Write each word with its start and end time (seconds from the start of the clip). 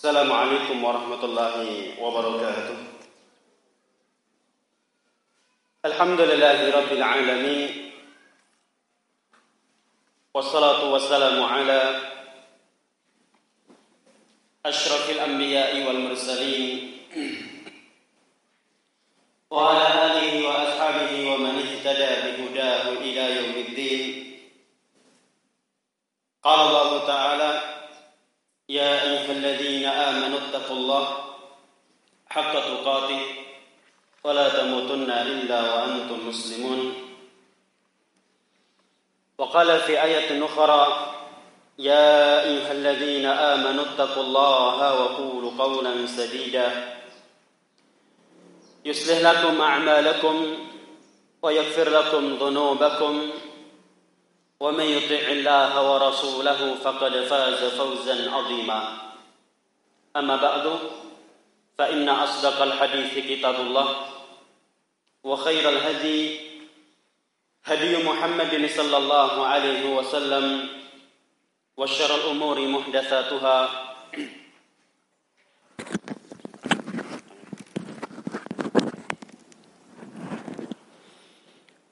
السلام 0.00 0.32
عليكم 0.32 0.84
ورحمة 0.84 1.22
الله 1.24 1.56
وبركاته. 2.00 2.76
الحمد 5.84 6.20
لله 6.20 6.58
رب 6.72 6.92
العالمين 6.92 7.92
والصلاة 10.34 10.80
والسلام 10.88 11.36
على 11.44 11.80
أشرف 14.64 15.10
الأنبياء 15.10 15.84
والمرسلين 15.84 16.72
وعلى 19.52 19.86
آله 20.06 20.48
وأصحابه 20.48 21.12
ومن 21.28 21.54
اهتدى 21.60 22.12
بهداه 22.24 22.84
إلى 23.04 23.24
يوم 23.36 23.54
الدين. 23.68 24.02
قال 26.40 26.60
الله 26.60 26.90
تعالى 27.06 27.79
يا 28.70 29.02
أيها 29.02 29.32
الذين 29.32 29.84
آمنوا 29.84 30.38
اتقوا 30.38 30.76
الله 30.76 31.04
حق 32.30 32.52
تقاته 32.52 33.20
ولا 34.24 34.48
تموتن 34.48 35.10
إلا 35.10 35.60
وأنتم 35.74 36.28
مسلمون. 36.28 36.94
وقال 39.38 39.80
في 39.80 40.02
آية 40.02 40.44
أخرى 40.44 40.82
يا 41.78 42.42
أيها 42.46 42.72
الذين 42.72 43.26
آمنوا 43.26 43.84
اتقوا 43.84 44.22
الله 44.22 44.78
وقولوا 45.02 45.52
قولا 45.58 46.06
سديدا. 46.06 46.94
يصلح 48.84 49.18
لكم 49.18 49.60
أعمالكم 49.60 50.36
ويغفر 51.42 51.88
لكم 51.90 52.34
ذنوبكم. 52.34 53.30
ومن 54.60 54.84
يطع 54.84 55.24
الله 55.32 55.72
ورسوله 55.92 56.74
فقد 56.84 57.12
فاز 57.24 57.64
فوزا 57.64 58.30
عظيما. 58.30 58.80
أما 60.16 60.36
بعد 60.36 60.78
فإن 61.78 62.08
أصدق 62.08 62.62
الحديث 62.62 63.12
كتاب 63.18 63.54
الله 63.54 63.88
وخير 65.24 65.68
الهدي 65.68 66.40
هدي 67.64 68.04
محمد 68.04 68.70
صلى 68.76 68.96
الله 68.96 69.46
عليه 69.46 69.96
وسلم 69.96 70.68
وشر 71.76 72.14
الأمور 72.14 72.60
محدثاتها. 72.60 73.58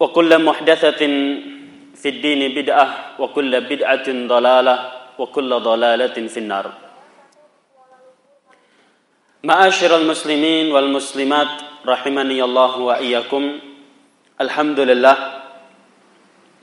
وكل 0.01 0.45
محدثة 0.45 1.03
في 1.98 2.10
الدين 2.10 2.42
بدعة 2.56 3.16
وكل 3.20 3.52
بدعة 3.62 4.08
ضلالة 4.08 4.76
وكل 5.20 5.52
ضلالة 5.60 6.18
في 6.28 6.40
النار 6.40 6.66
معاشر 9.44 9.92
المسلمين 9.98 10.72
والمسلمات 10.72 11.52
رحمني 11.88 12.40
الله 12.44 12.74
وإياكم 12.80 13.44
الحمد 14.42 14.80
لله 14.80 15.18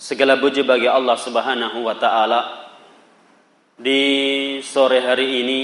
Segala 0.00 0.40
puji 0.40 0.64
bagi 0.64 0.88
Allah 0.88 1.12
Subhanahu 1.12 1.84
wa 1.84 1.92
taala. 1.92 2.72
Di 3.76 4.56
sore 4.64 5.04
hari 5.04 5.44
ini 5.44 5.60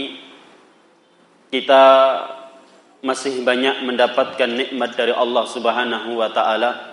kita 1.48 1.84
masih 3.00 3.40
banyak 3.40 3.80
mendapatkan 3.80 4.44
nikmat 4.44 4.92
dari 4.92 5.16
Allah 5.16 5.40
Subhanahu 5.48 6.20
wa 6.20 6.28
taala. 6.28 6.89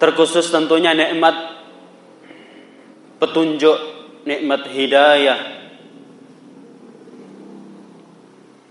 Terkhusus 0.00 0.48
tentunya 0.48 0.96
nikmat 0.96 1.36
petunjuk, 3.20 3.76
nikmat 4.24 4.64
hidayah. 4.72 5.60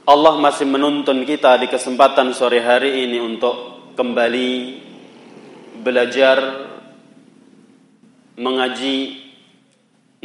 Allah 0.09 0.33
masih 0.41 0.66
menuntun 0.66 1.22
kita 1.30 1.61
di 1.61 1.69
kesempatan 1.69 2.33
sore 2.33 2.66
hari 2.66 3.05
ini 3.05 3.22
untuk 3.22 3.94
kembali 3.94 4.51
belajar 5.85 6.66
mengaji 8.34 9.22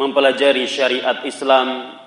mempelajari 0.01 0.65
syariat 0.65 1.21
Islam 1.29 2.01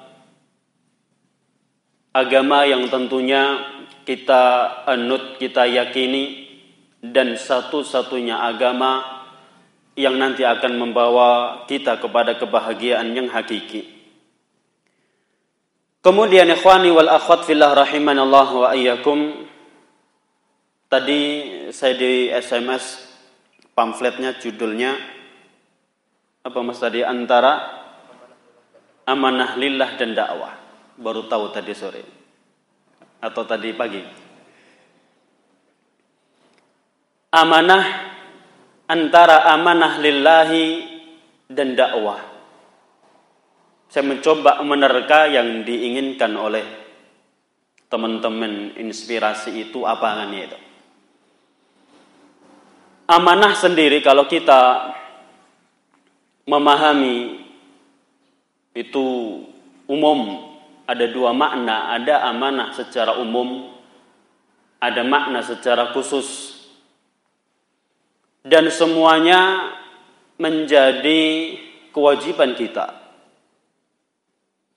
agama 2.17 2.65
yang 2.65 2.89
tentunya 2.89 3.61
kita 4.09 4.73
anut 4.89 5.37
kita 5.37 5.69
yakini 5.69 6.46
dan 7.01 7.37
satu-satunya 7.37 8.37
agama 8.37 9.23
yang 9.97 10.17
nanti 10.17 10.45
akan 10.45 10.77
membawa 10.77 11.63
kita 11.65 11.97
kepada 11.97 12.37
kebahagiaan 12.37 13.13
yang 13.17 13.29
hakiki. 13.29 13.97
Kemudian 16.05 16.47
ikhwani 16.53 16.93
wal 16.93 17.09
akhwat 17.09 17.43
fillah 17.43 17.73
rahimanallah 17.73 18.47
wa 18.53 18.69
iyyakum 18.71 19.47
Tadi 20.87 21.19
saya 21.75 21.99
di 21.99 22.31
SMS 22.31 23.11
pamfletnya 23.75 24.39
judulnya 24.39 24.95
apa 26.47 26.63
mas 26.63 26.79
tadi 26.79 27.03
antara 27.03 27.59
amanah 29.03 29.59
lillah 29.59 29.99
dan 29.99 30.15
dakwah 30.15 30.55
baru 30.95 31.27
tahu 31.27 31.51
tadi 31.51 31.75
sore 31.75 32.03
atau 33.19 33.43
tadi 33.43 33.75
pagi 33.75 33.99
amanah 37.31 37.83
antara 38.87 39.51
amanah 39.51 39.99
lillahi 39.99 40.65
dan 41.51 41.75
dakwah. 41.75 42.23
Saya 43.87 44.03
mencoba 44.03 44.59
menerka 44.67 45.31
yang 45.31 45.63
diinginkan 45.63 46.35
oleh 46.35 46.65
teman-teman 47.87 48.75
inspirasi 48.75 49.71
itu 49.71 49.87
apa 49.87 50.07
kan 50.23 50.31
itu? 50.35 50.59
Amanah 53.07 53.55
sendiri 53.55 54.03
kalau 54.03 54.27
kita 54.27 54.91
memahami 56.43 57.47
itu 58.75 59.05
umum 59.87 60.51
ada 60.83 61.07
dua 61.07 61.31
makna. 61.31 61.95
Ada 61.95 62.27
amanah 62.27 62.75
secara 62.75 63.15
umum 63.23 63.71
ada 64.83 65.01
makna 65.07 65.39
secara 65.39 65.95
khusus 65.95 66.56
dan 68.47 68.71
semuanya 68.71 69.71
menjadi 70.39 71.55
kewajiban 71.91 72.55
kita. 72.55 72.95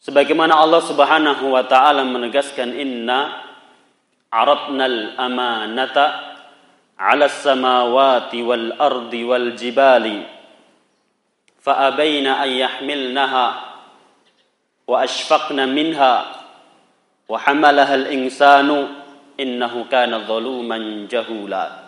Sebagaimana 0.00 0.58
Allah 0.58 0.82
Subhanahu 0.82 1.54
wa 1.54 1.62
taala 1.68 2.02
menegaskan 2.02 2.74
inna 2.74 3.46
aradnal 4.32 5.14
amanata 5.20 6.34
'ala 6.96 7.30
samawati 7.30 8.40
wal 8.42 8.74
ardi 8.80 9.22
wal 9.22 9.52
jibali 9.54 10.24
fa 11.60 11.92
abaina 11.92 12.40
an 12.40 12.50
yahmilnaha 12.50 13.46
wa 14.88 14.96
ashfaqna 15.04 15.68
minha 15.68 16.14
wa 17.28 17.36
hamalaha 17.36 18.00
al 18.00 18.06
insanu 18.08 18.88
innahu 19.36 19.84
kana 19.92 20.24
zaluman 20.24 21.04
jahula 21.12 21.79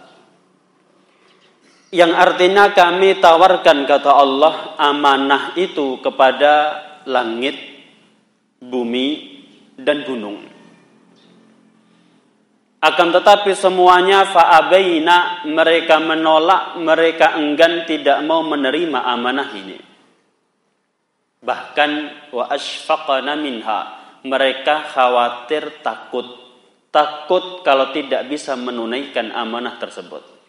yang 1.93 2.17
artinya 2.17 2.73
kami 2.73 3.21
tawarkan 3.21 3.85
kata 3.85 4.11
Allah 4.17 4.55
amanah 4.81 5.53
itu 5.61 6.01
kepada 6.01 6.81
langit, 7.05 7.55
bumi, 8.59 9.09
dan 9.77 10.01
gunung. 10.09 10.41
Akan 12.83 13.15
tetapi 13.15 13.55
semuanya 13.55 14.27
fa'abaina 14.27 15.47
mereka 15.47 16.03
menolak, 16.03 16.81
mereka 16.83 17.39
enggan 17.39 17.87
tidak 17.87 18.19
mau 18.27 18.43
menerima 18.43 19.07
amanah 19.07 19.49
ini. 19.55 19.79
Bahkan 21.45 21.91
wa 22.35 22.51
asfaqana 22.51 23.39
minha 23.39 23.81
mereka 24.27 24.83
khawatir 24.91 25.83
takut 25.83 26.43
takut 26.93 27.65
kalau 27.67 27.91
tidak 27.91 28.29
bisa 28.29 28.55
menunaikan 28.55 29.31
amanah 29.31 29.81
tersebut. 29.81 30.42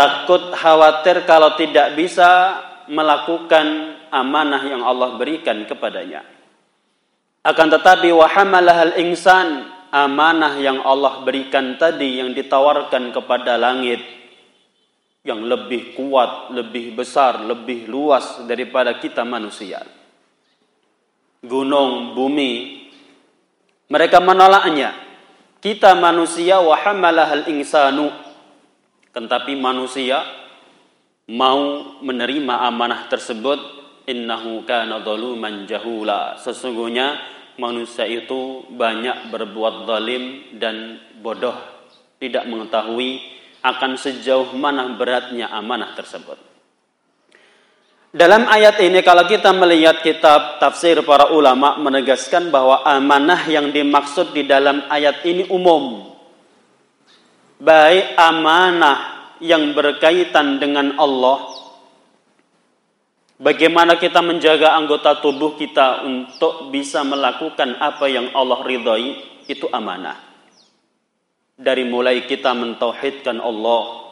Takut 0.00 0.56
khawatir 0.56 1.28
kalau 1.28 1.60
tidak 1.60 1.92
bisa 1.92 2.56
melakukan 2.88 4.00
amanah 4.08 4.64
yang 4.64 4.80
Allah 4.80 5.20
berikan 5.20 5.68
kepadanya. 5.68 6.24
Akan 7.44 7.68
tetapi 7.68 8.08
wa 8.08 8.24
hamalahal 8.24 8.96
insan 8.96 9.68
amanah 9.92 10.56
yang 10.56 10.80
Allah 10.80 11.20
berikan 11.20 11.76
tadi 11.76 12.16
yang 12.16 12.32
ditawarkan 12.32 13.12
kepada 13.12 13.60
langit 13.60 14.00
yang 15.20 15.44
lebih 15.44 15.92
kuat, 15.92 16.48
lebih 16.48 16.96
besar, 16.96 17.44
lebih 17.44 17.84
luas 17.84 18.40
daripada 18.48 18.96
kita 18.96 19.20
manusia. 19.28 19.84
Gunung, 21.44 22.16
bumi, 22.16 22.88
mereka 23.92 24.16
menolaknya. 24.24 24.96
Kita 25.60 25.92
manusia 25.92 26.56
wahamalahal 26.56 27.52
insanu. 27.52 28.29
Tetapi 29.10 29.58
manusia 29.58 30.22
mau 31.30 31.94
menerima 32.02 32.66
amanah 32.66 33.06
tersebut 33.06 33.58
innahu 34.10 34.66
kana 34.66 35.02
zaluman 35.02 35.66
jahula. 35.66 36.38
Sesungguhnya 36.38 37.18
manusia 37.58 38.06
itu 38.06 38.66
banyak 38.70 39.30
berbuat 39.30 39.86
zalim 39.86 40.56
dan 40.58 40.98
bodoh, 41.22 41.54
tidak 42.18 42.46
mengetahui 42.50 43.22
akan 43.60 43.94
sejauh 43.94 44.56
mana 44.56 44.88
beratnya 44.96 45.52
amanah 45.52 45.92
tersebut. 45.94 46.50
Dalam 48.10 48.50
ayat 48.50 48.82
ini 48.82 49.06
kalau 49.06 49.22
kita 49.22 49.54
melihat 49.54 50.02
kitab 50.02 50.58
tafsir 50.58 50.98
para 51.06 51.30
ulama 51.30 51.78
menegaskan 51.78 52.50
bahwa 52.50 52.82
amanah 52.82 53.46
yang 53.46 53.70
dimaksud 53.70 54.34
di 54.34 54.42
dalam 54.50 54.82
ayat 54.90 55.22
ini 55.22 55.46
umum. 55.46 56.09
Baik 57.60 58.16
amanah 58.16 59.36
yang 59.44 59.76
berkaitan 59.76 60.56
dengan 60.56 60.96
Allah. 60.96 61.44
Bagaimana 63.36 64.00
kita 64.00 64.24
menjaga 64.24 64.72
anggota 64.72 65.20
tubuh 65.20 65.60
kita 65.60 66.00
untuk 66.08 66.72
bisa 66.72 67.04
melakukan 67.04 67.76
apa 67.76 68.08
yang 68.08 68.32
Allah 68.32 68.64
ridhai 68.64 69.12
itu 69.44 69.68
amanah. 69.68 70.16
Dari 71.60 71.84
mulai 71.84 72.24
kita 72.24 72.56
mentauhidkan 72.56 73.36
Allah, 73.44 74.08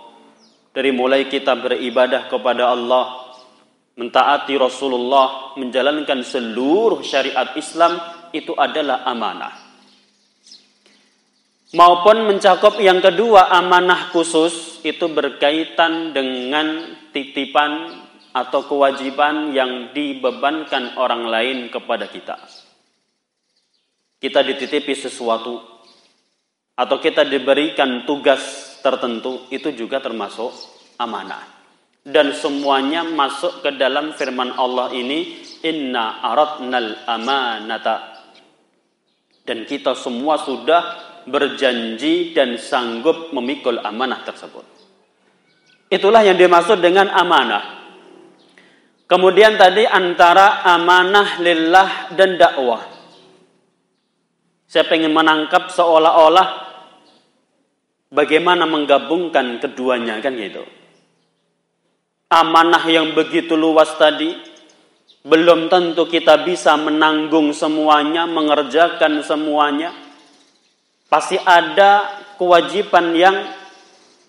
dari 0.77 0.93
mulai 0.93 1.25
kita 1.25 1.57
beribadah 1.57 2.29
kepada 2.29 2.69
Allah, 2.69 3.33
mentaati 3.97 4.61
Rasulullah, 4.61 5.57
menjalankan 5.57 6.21
seluruh 6.21 7.01
syariat 7.01 7.57
Islam 7.57 7.97
itu 8.37 8.53
adalah 8.53 9.09
amanah. 9.09 9.68
Maupun 11.77 12.25
mencakup 12.25 12.81
yang 12.81 13.05
kedua 13.05 13.53
amanah 13.53 14.09
khusus 14.09 14.81
itu 14.89 15.05
berkaitan 15.13 16.17
dengan 16.17 16.97
titipan 17.13 17.93
atau 18.33 18.65
kewajiban 18.65 19.53
yang 19.53 19.93
dibebankan 19.93 20.97
orang 20.97 21.29
lain 21.29 21.59
kepada 21.69 22.09
kita. 22.09 22.41
Kita 24.17 24.41
dititipi 24.41 24.97
sesuatu 24.97 25.61
atau 26.73 26.97
kita 27.03 27.29
diberikan 27.29 28.09
tugas 28.09 28.41
tertentu 28.81 29.45
itu 29.53 29.69
juga 29.77 30.01
termasuk 30.01 30.55
amanah 30.97 31.43
dan 32.07 32.33
semuanya 32.33 33.05
masuk 33.05 33.61
ke 33.61 33.77
dalam 33.77 34.17
firman 34.17 34.57
Allah 34.57 34.89
ini 34.97 35.43
inna 35.67 36.23
aradnal 36.25 37.05
amanata 37.05 38.25
dan 39.45 39.67
kita 39.69 39.93
semua 39.99 40.39
sudah 40.41 41.08
berjanji 41.29 42.33
dan 42.37 42.57
sanggup 42.61 43.31
memikul 43.33 43.81
amanah 43.81 44.25
tersebut. 44.25 44.65
Itulah 45.89 46.21
yang 46.25 46.37
dimaksud 46.37 46.85
dengan 46.85 47.09
amanah. 47.09 47.81
Kemudian 49.09 49.57
tadi 49.57 49.89
antara 49.89 50.61
amanah 50.69 51.41
lillah 51.41 52.13
dan 52.13 52.37
dakwah. 52.37 52.85
Saya 54.69 54.85
ingin 54.93 55.17
menangkap 55.17 55.73
seolah-olah 55.73 56.49
bagaimana 58.13 58.69
menggabungkan 58.69 59.65
keduanya 59.65 60.21
kan 60.21 60.37
gitu. 60.37 60.61
Amanah 62.29 62.85
yang 62.85 63.17
begitu 63.17 63.57
luas 63.57 63.97
tadi 63.97 64.37
belum 65.25 65.73
tentu 65.73 66.05
kita 66.05 66.45
bisa 66.45 66.77
menanggung 66.77 67.57
semuanya, 67.57 68.29
mengerjakan 68.29 69.25
semuanya. 69.25 70.08
Pasti 71.09 71.41
ada 71.41 72.21
kewajiban 72.37 73.17
yang 73.17 73.37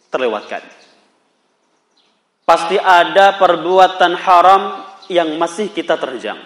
terlewatkan. 0.08 0.64
Pasti 2.48 2.80
ada 2.80 3.38
perbuatan 3.38 4.16
haram 4.16 4.64
yang 5.12 5.38
masih 5.38 5.70
kita 5.70 6.00
terjang. 6.00 6.40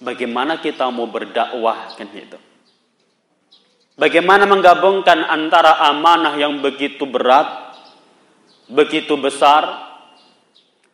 Bagaimana 0.00 0.62
kita 0.62 0.88
mau 0.88 1.10
berdakwah 1.10 1.92
kan 1.98 2.08
itu? 2.14 2.38
Bagaimana 3.96 4.44
menggabungkan 4.44 5.24
antara 5.24 5.80
amanah 5.88 6.36
yang 6.36 6.60
begitu 6.60 7.08
berat 7.08 7.66
begitu 8.66 9.14
besar 9.14 9.62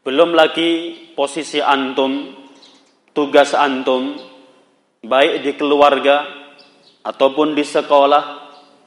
belum 0.05 0.37
lagi 0.37 0.93
posisi 1.17 1.57
antum 1.57 2.37
tugas 3.17 3.57
antum 3.57 4.21
baik 5.01 5.41
di 5.41 5.53
keluarga 5.57 6.42
ataupun 7.03 7.59
di 7.59 7.67
sekolah 7.67 8.25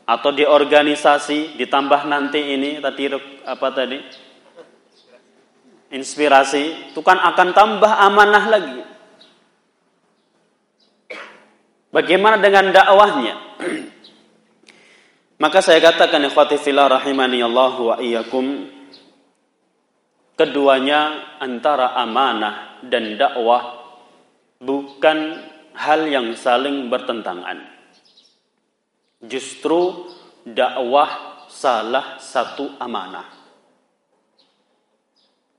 atau 0.05 0.29
di 0.31 0.45
organisasi 0.47 1.59
ditambah 1.59 2.07
nanti 2.07 2.55
ini 2.55 2.79
tadi 2.79 3.11
apa 3.43 3.67
tadi? 3.71 3.99
Inspirasi 5.95 6.91
itu 6.91 6.99
kan 7.05 7.21
akan 7.21 7.49
tambah 7.55 7.91
amanah 7.91 8.45
lagi. 8.49 8.81
Bagaimana 11.95 12.35
dengan 12.43 12.75
dakwahnya? 12.75 13.35
Maka 15.43 15.59
saya 15.63 15.79
katakan 15.79 16.27
ikhwati 16.27 16.59
fillah 16.59 16.91
rahimani 16.91 17.39
Allah 17.43 17.75
wa 17.75 17.95
iyyakum 17.99 18.67
keduanya 20.35 21.39
antara 21.39 21.95
amanah 21.95 22.83
dan 22.83 23.15
dakwah 23.15 23.79
bukan 24.59 25.39
hal 25.75 26.07
yang 26.07 26.35
saling 26.35 26.87
bertentangan. 26.91 27.74
Justru 29.23 30.11
dakwah 30.43 31.43
salah 31.47 32.19
satu 32.19 32.75
amanah. 32.81 33.27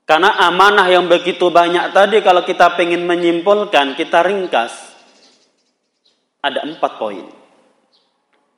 Karena 0.06 0.38
amanah 0.46 0.86
yang 0.86 1.10
begitu 1.10 1.50
banyak 1.50 1.90
tadi 1.90 2.22
kalau 2.22 2.46
kita 2.46 2.78
ingin 2.78 3.02
menyimpulkan, 3.06 3.98
kita 3.98 4.22
ringkas. 4.22 4.94
Ada 6.42 6.62
empat 6.62 6.92
poin. 6.94 7.26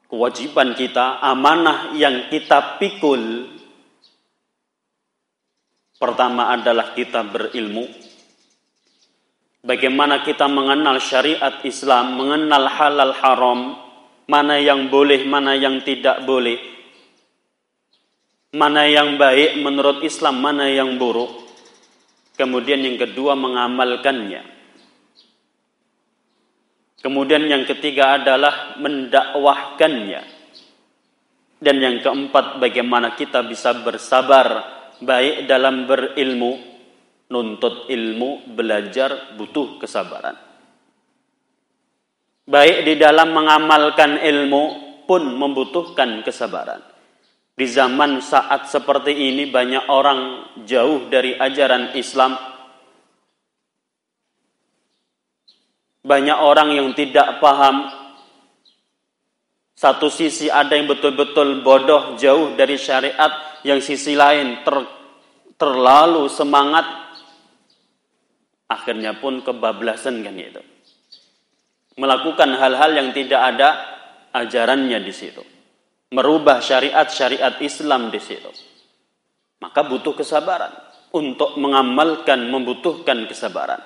Kewajiban 0.09 0.77
kita, 0.77 1.21
amanah 1.25 1.97
yang 1.97 2.29
kita 2.29 2.77
pikul 2.77 3.57
Pertama 5.99 6.55
adalah 6.55 6.95
kita 6.95 7.27
berilmu. 7.27 7.83
Bagaimana 9.67 10.23
kita 10.23 10.47
mengenal 10.47 11.03
syariat 11.03 11.59
Islam, 11.67 12.15
mengenal 12.15 12.71
halal 12.71 13.15
haram, 13.19 13.61
mana 14.29 14.61
yang 14.61 14.93
boleh, 14.93 15.25
mana 15.25 15.57
yang 15.57 15.81
tidak 15.81 16.23
boleh. 16.29 16.61
Mana 18.53 18.85
yang 18.85 19.17
baik 19.17 19.61
menurut 19.61 20.05
Islam, 20.05 20.45
mana 20.45 20.69
yang 20.69 21.01
buruk. 21.01 21.49
Kemudian 22.37 22.85
yang 22.85 23.01
kedua 23.01 23.35
mengamalkannya. 23.35 24.45
Kemudian 27.01 27.49
yang 27.49 27.65
ketiga 27.65 28.21
adalah 28.21 28.77
mendakwahkannya. 28.77 30.23
Dan 31.59 31.77
yang 31.83 31.99
keempat 32.05 32.63
bagaimana 32.63 33.19
kita 33.19 33.43
bisa 33.43 33.75
bersabar 33.83 34.63
baik 35.03 35.51
dalam 35.51 35.91
berilmu, 35.91 36.53
nuntut 37.33 37.91
ilmu, 37.91 38.55
belajar 38.55 39.35
butuh 39.35 39.83
kesabaran. 39.83 40.48
Baik 42.49 42.89
di 42.89 42.95
dalam 42.97 43.37
mengamalkan 43.37 44.25
ilmu 44.25 44.89
pun 45.05 45.21
membutuhkan 45.21 46.25
kesabaran. 46.25 46.81
Di 47.53 47.69
zaman 47.69 48.25
saat 48.25 48.73
seperti 48.73 49.13
ini 49.13 49.53
banyak 49.53 49.93
orang 49.93 50.49
jauh 50.65 51.13
dari 51.13 51.37
ajaran 51.37 51.93
Islam. 51.93 52.41
Banyak 56.01 56.39
orang 56.41 56.73
yang 56.73 56.89
tidak 56.97 57.37
paham 57.37 57.85
satu 59.77 60.09
sisi 60.09 60.49
ada 60.49 60.73
yang 60.73 60.89
betul-betul 60.89 61.61
bodoh 61.61 62.17
jauh 62.17 62.57
dari 62.57 62.81
syariat 62.81 63.61
yang 63.61 63.85
sisi 63.85 64.17
lain 64.17 64.65
ter, 64.65 64.75
terlalu 65.61 66.33
semangat 66.33 66.89
akhirnya 68.73 69.21
pun 69.21 69.45
kebablasan 69.45 70.25
kan 70.25 70.35
itu 70.35 70.78
melakukan 71.99 72.55
hal-hal 72.55 72.95
yang 72.95 73.11
tidak 73.11 73.41
ada 73.43 73.69
ajarannya 74.33 75.03
di 75.03 75.13
situ. 75.13 75.43
Merubah 76.15 76.63
syariat-syariat 76.65 77.59
Islam 77.61 78.09
di 78.09 78.21
situ. 78.23 78.49
Maka 79.59 79.85
butuh 79.85 80.15
kesabaran 80.15 80.73
untuk 81.13 81.59
mengamalkan 81.59 82.49
membutuhkan 82.49 83.27
kesabaran. 83.27 83.83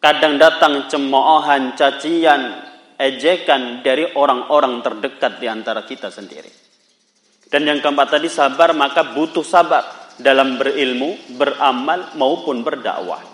Kadang 0.00 0.36
datang 0.36 0.88
cemoohan 0.88 1.76
cacian 1.76 2.60
ejekan 2.98 3.80
dari 3.84 4.04
orang-orang 4.16 4.80
terdekat 4.84 5.40
di 5.40 5.46
antara 5.48 5.84
kita 5.84 6.08
sendiri. 6.12 6.50
Dan 7.48 7.68
yang 7.68 7.78
keempat 7.84 8.18
tadi 8.18 8.28
sabar 8.28 8.74
maka 8.74 9.14
butuh 9.14 9.44
sabar 9.46 10.12
dalam 10.18 10.58
berilmu, 10.58 11.38
beramal 11.38 12.14
maupun 12.18 12.62
berdakwah. 12.66 13.33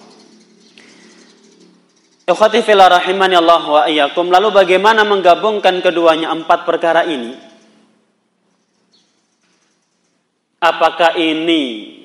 Ikhwati 2.30 2.62
rahimani 2.62 3.34
Allah 3.34 3.62
wa 3.66 3.82
iyyakum. 3.90 4.30
Lalu 4.30 4.54
bagaimana 4.54 5.02
menggabungkan 5.02 5.82
keduanya 5.82 6.30
empat 6.30 6.62
perkara 6.62 7.02
ini? 7.02 7.34
Apakah 10.62 11.18
ini 11.18 11.62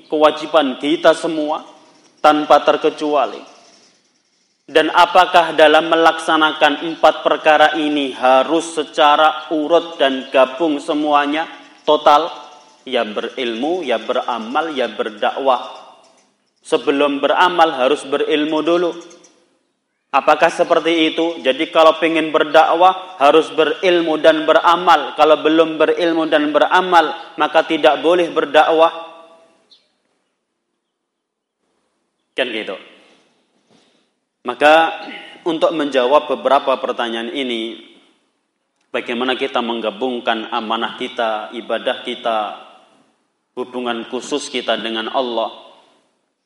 kewajiban 0.09 0.81
kita 0.81 1.13
semua 1.13 1.61
tanpa 2.25 2.65
terkecuali. 2.65 3.37
Dan 4.65 4.89
apakah 4.89 5.53
dalam 5.53 5.93
melaksanakan 5.93 6.89
empat 6.89 7.21
perkara 7.21 7.77
ini 7.77 8.09
harus 8.17 8.73
secara 8.73 9.53
urut 9.53 10.01
dan 10.01 10.33
gabung 10.33 10.81
semuanya 10.81 11.45
total? 11.85 12.33
Ya 12.81 13.05
berilmu, 13.05 13.85
ya 13.85 14.01
beramal, 14.01 14.73
ya 14.73 14.89
berdakwah. 14.89 15.69
Sebelum 16.65 17.21
beramal 17.21 17.77
harus 17.77 18.01
berilmu 18.09 18.65
dulu. 18.65 19.14
Apakah 20.15 20.47
seperti 20.47 21.11
itu? 21.11 21.43
Jadi 21.43 21.75
kalau 21.75 21.99
ingin 21.99 22.31
berdakwah 22.31 23.19
harus 23.19 23.51
berilmu 23.51 24.15
dan 24.15 24.47
beramal. 24.47 25.11
Kalau 25.19 25.43
belum 25.43 25.75
berilmu 25.75 26.31
dan 26.31 26.55
beramal 26.55 27.35
maka 27.35 27.67
tidak 27.67 27.99
boleh 27.99 28.31
berdakwah. 28.31 28.95
Kan 32.31 32.47
gitu. 32.47 32.79
Maka 34.47 35.03
untuk 35.43 35.75
menjawab 35.75 36.31
beberapa 36.31 36.79
pertanyaan 36.79 37.35
ini, 37.35 37.75
bagaimana 38.95 39.35
kita 39.35 39.59
menggabungkan 39.59 40.47
amanah 40.47 40.95
kita, 40.95 41.51
ibadah 41.59 42.07
kita, 42.07 42.39
hubungan 43.57 44.07
khusus 44.07 44.47
kita 44.47 44.79
dengan 44.79 45.11
Allah, 45.11 45.64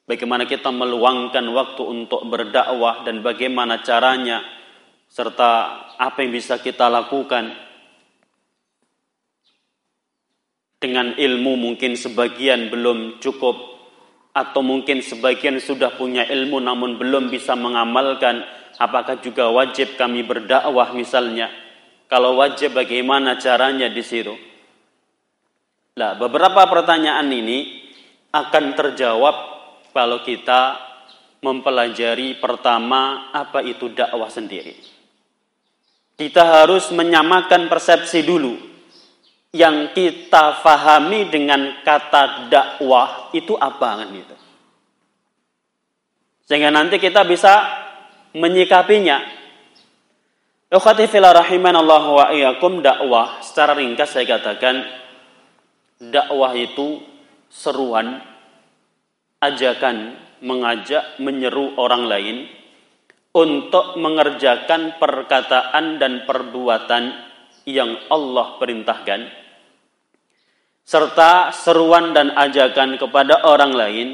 bagaimana 0.09 0.49
kita 0.49 0.73
meluangkan 0.73 1.45
waktu 1.53 1.85
untuk 1.85 2.25
berdakwah 2.25 3.05
dan 3.05 3.21
bagaimana 3.21 3.85
caranya, 3.85 4.41
serta 5.05 5.85
apa 6.01 6.25
yang 6.25 6.33
bisa 6.33 6.57
kita 6.57 6.89
lakukan 6.89 7.53
dengan 10.81 11.13
ilmu 11.13 11.53
mungkin 11.61 11.93
sebagian 11.93 12.73
belum 12.73 13.21
cukup 13.21 13.77
atau 14.33 14.61
mungkin 14.65 15.05
sebagian 15.05 15.61
sudah 15.61 15.93
punya 15.93 16.25
ilmu 16.25 16.57
namun 16.57 16.97
belum 16.97 17.29
bisa 17.29 17.53
mengamalkan 17.53 18.41
apakah 18.81 19.21
juga 19.21 19.51
wajib 19.53 19.93
kami 19.93 20.25
berdakwah 20.25 20.89
misalnya? 20.97 21.53
Kalau 22.09 22.41
wajib 22.41 22.73
bagaimana 22.73 23.37
caranya 23.37 23.85
di 23.85 24.01
situ? 24.01 24.33
Nah, 25.99 26.17
beberapa 26.17 26.65
pertanyaan 26.65 27.29
ini 27.29 27.85
akan 28.33 28.73
terjawab 28.73 29.58
kalau 29.91 30.21
kita 30.21 30.77
mempelajari 31.39 32.37
pertama 32.37 33.31
apa 33.31 33.63
itu 33.63 33.91
dakwah 33.91 34.27
sendiri. 34.27 34.75
Kita 36.19 36.43
harus 36.43 36.91
menyamakan 36.91 37.71
persepsi 37.71 38.27
dulu. 38.27 38.67
Yang 39.49 39.97
kita 39.97 40.61
fahami 40.61 41.25
dengan 41.31 41.81
kata 41.81 42.51
dakwah 42.53 43.33
itu 43.33 43.57
apa 43.57 44.03
kan 44.03 44.09
itu. 44.13 44.35
Sehingga 46.45 46.69
nanti 46.69 47.01
kita 47.01 47.25
bisa 47.25 47.65
menyikapinya. 48.37 49.25
Ukhati 50.69 51.09
fila 51.09 51.33
rahimanallahu 51.33 52.09
wa 52.13 52.29
dakwah 52.85 53.41
secara 53.41 53.73
ringkas 53.73 54.13
saya 54.13 54.37
katakan 54.37 54.85
dakwah 55.97 56.53
itu 56.53 57.01
seruan, 57.49 58.21
ajakan, 59.39 60.15
mengajak, 60.43 61.19
menyeru 61.19 61.75
orang 61.75 62.07
lain 62.07 62.37
untuk 63.35 63.95
mengerjakan 63.99 64.99
perkataan 64.99 65.99
dan 65.99 66.23
perbuatan 66.27 67.03
yang 67.67 67.95
Allah 68.09 68.55
perintahkan 68.57 69.39
serta 70.89 71.53
seruan 71.53 72.17
dan 72.17 72.33
ajakan 72.33 72.97
kepada 72.97 73.45
orang 73.45 73.77
lain 73.77 74.07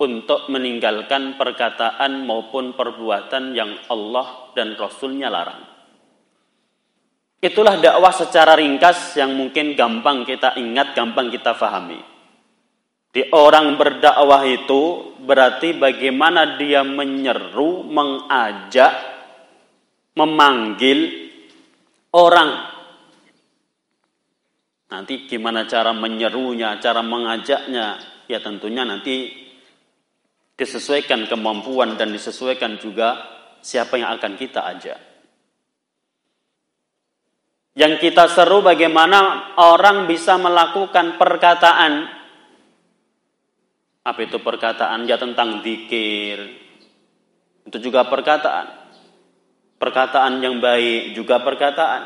untuk 0.00 0.48
meninggalkan 0.48 1.36
perkataan 1.36 2.24
maupun 2.24 2.72
perbuatan 2.72 3.52
yang 3.52 3.76
Allah 3.92 4.48
dan 4.56 4.72
Rasulnya 4.72 5.28
larang. 5.28 5.60
Itulah 7.36 7.76
dakwah 7.76 8.16
secara 8.16 8.56
ringkas 8.56 9.12
yang 9.20 9.36
mungkin 9.36 9.76
gampang 9.76 10.24
kita 10.24 10.56
ingat, 10.56 10.96
gampang 10.96 11.28
kita 11.28 11.52
fahami. 11.52 12.00
Di 13.12 13.28
orang 13.28 13.76
berdakwah 13.76 14.40
itu 14.48 15.12
berarti 15.20 15.76
bagaimana 15.76 16.56
dia 16.56 16.80
menyeru, 16.80 17.84
mengajak, 17.84 18.92
memanggil 20.16 21.30
orang. 22.16 22.72
Nanti 24.88 25.28
gimana 25.28 25.68
cara 25.68 25.92
menyerunya, 25.92 26.80
cara 26.80 27.04
mengajaknya, 27.04 28.00
ya 28.28 28.38
tentunya 28.40 28.84
nanti 28.88 29.28
disesuaikan 30.56 31.28
kemampuan 31.28 32.00
dan 32.00 32.12
disesuaikan 32.12 32.80
juga 32.80 33.16
siapa 33.60 33.96
yang 34.00 34.16
akan 34.16 34.32
kita 34.40 34.60
ajak. 34.72 34.98
Yang 37.72 38.04
kita 38.04 38.28
seru 38.28 38.60
bagaimana 38.60 39.52
orang 39.56 40.04
bisa 40.04 40.36
melakukan 40.36 41.16
perkataan. 41.16 42.21
Apa 44.02 44.26
itu 44.26 44.42
perkataan? 44.42 45.06
Ya 45.06 45.14
tentang 45.14 45.62
dikir. 45.62 46.42
Itu 47.62 47.78
juga 47.78 48.02
perkataan. 48.10 48.66
Perkataan 49.78 50.42
yang 50.42 50.58
baik 50.58 51.14
juga 51.14 51.38
perkataan. 51.42 52.02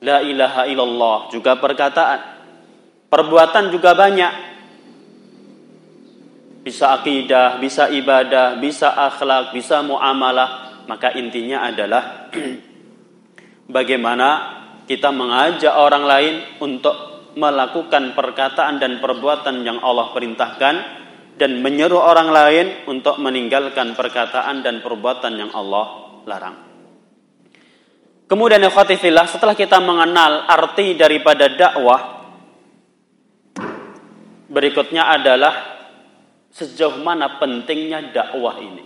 La 0.00 0.24
ilaha 0.24 0.64
illallah 0.64 1.28
juga 1.28 1.60
perkataan. 1.60 2.20
Perbuatan 3.08 3.68
juga 3.68 3.92
banyak. 3.92 4.32
Bisa 6.64 7.00
akidah, 7.00 7.56
bisa 7.60 7.88
ibadah, 7.88 8.60
bisa 8.60 8.92
akhlak, 8.92 9.52
bisa 9.52 9.84
muamalah. 9.84 10.84
Maka 10.88 11.12
intinya 11.16 11.68
adalah 11.68 12.32
bagaimana 13.76 14.28
kita 14.88 15.12
mengajak 15.12 15.76
orang 15.76 16.04
lain 16.08 16.34
untuk 16.64 16.96
melakukan 17.36 18.16
perkataan 18.16 18.80
dan 18.80 18.96
perbuatan 19.04 19.60
yang 19.60 19.84
Allah 19.84 20.08
perintahkan 20.16 20.74
dan 21.38 21.62
menyeru 21.62 21.96
orang 21.96 22.28
lain 22.34 22.66
untuk 22.90 23.16
meninggalkan 23.22 23.94
perkataan 23.94 24.60
dan 24.60 24.82
perbuatan 24.82 25.32
yang 25.38 25.50
Allah 25.54 26.18
larang. 26.26 26.56
Kemudian 28.28 28.60
ikhwatifillah 28.60 29.24
setelah 29.24 29.56
kita 29.56 29.80
mengenal 29.80 30.44
arti 30.44 30.92
daripada 30.98 31.48
dakwah 31.48 32.28
berikutnya 34.52 35.08
adalah 35.08 35.54
sejauh 36.52 37.00
mana 37.00 37.40
pentingnya 37.40 38.12
dakwah 38.12 38.60
ini. 38.60 38.84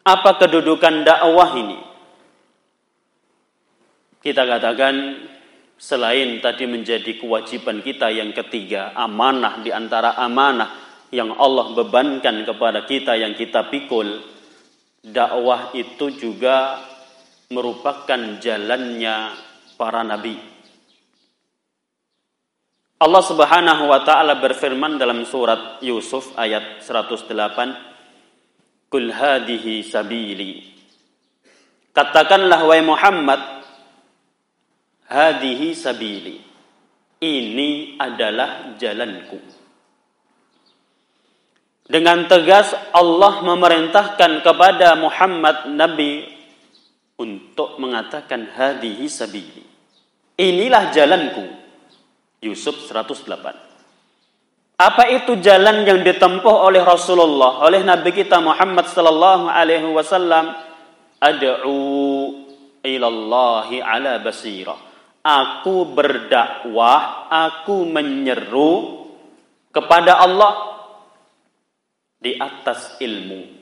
Apa 0.00 0.40
kedudukan 0.40 1.04
dakwah 1.04 1.50
ini? 1.60 1.90
kita 4.20 4.44
katakan 4.44 4.94
selain 5.80 6.44
tadi 6.44 6.68
menjadi 6.68 7.16
kewajiban 7.16 7.80
kita 7.80 8.12
yang 8.12 8.36
ketiga, 8.36 8.92
amanah 8.92 9.64
di 9.64 9.72
antara 9.72 10.12
amanah 10.20 10.76
yang 11.08 11.32
Allah 11.40 11.72
bebankan 11.72 12.44
kepada 12.44 12.84
kita 12.84 13.16
yang 13.16 13.32
kita 13.32 13.72
pikul, 13.72 14.20
dakwah 15.00 15.72
itu 15.72 16.12
juga 16.12 16.84
merupakan 17.48 18.38
jalannya 18.38 19.16
para 19.80 20.04
nabi. 20.04 20.36
Allah 23.00 23.24
Subhanahu 23.24 23.88
wa 23.88 24.04
taala 24.04 24.36
berfirman 24.36 25.00
dalam 25.00 25.24
surat 25.24 25.80
Yusuf 25.80 26.36
ayat 26.36 26.84
108, 26.84 27.72
"Kul 28.92 29.08
hadhihi 29.08 29.80
sabili." 29.80 30.68
Katakanlah 31.96 32.68
wahai 32.68 32.84
Muhammad, 32.84 33.59
Hadihi 35.10 35.74
sabili. 35.74 36.38
Ini 37.18 37.98
adalah 37.98 38.78
jalanku. 38.78 39.42
Dengan 41.90 42.30
tegas 42.30 42.70
Allah 42.94 43.42
memerintahkan 43.42 44.46
kepada 44.46 44.94
Muhammad 44.94 45.66
Nabi 45.74 46.30
untuk 47.18 47.82
mengatakan 47.82 48.54
hadihi 48.54 49.10
sabili. 49.10 49.66
Inilah 50.38 50.94
jalanku. 50.94 51.58
Yusuf 52.38 52.78
108. 52.86 53.26
Apa 54.78 55.04
itu 55.10 55.42
jalan 55.42 55.82
yang 55.82 56.06
ditempuh 56.06 56.70
oleh 56.70 56.86
Rasulullah, 56.86 57.66
oleh 57.66 57.82
Nabi 57.82 58.14
kita 58.14 58.38
Muhammad 58.38 58.86
sallallahu 58.86 59.50
alaihi 59.50 59.90
wasallam? 59.90 60.54
Ad'u 61.18 61.76
ilallahi 62.86 63.82
ala 63.82 64.22
basirah 64.22 64.89
aku 65.20 65.88
berdakwah, 65.92 67.28
aku 67.28 67.84
menyeru 67.84 69.04
kepada 69.70 70.20
Allah 70.20 70.82
di 72.20 72.36
atas 72.36 73.00
ilmu. 73.00 73.60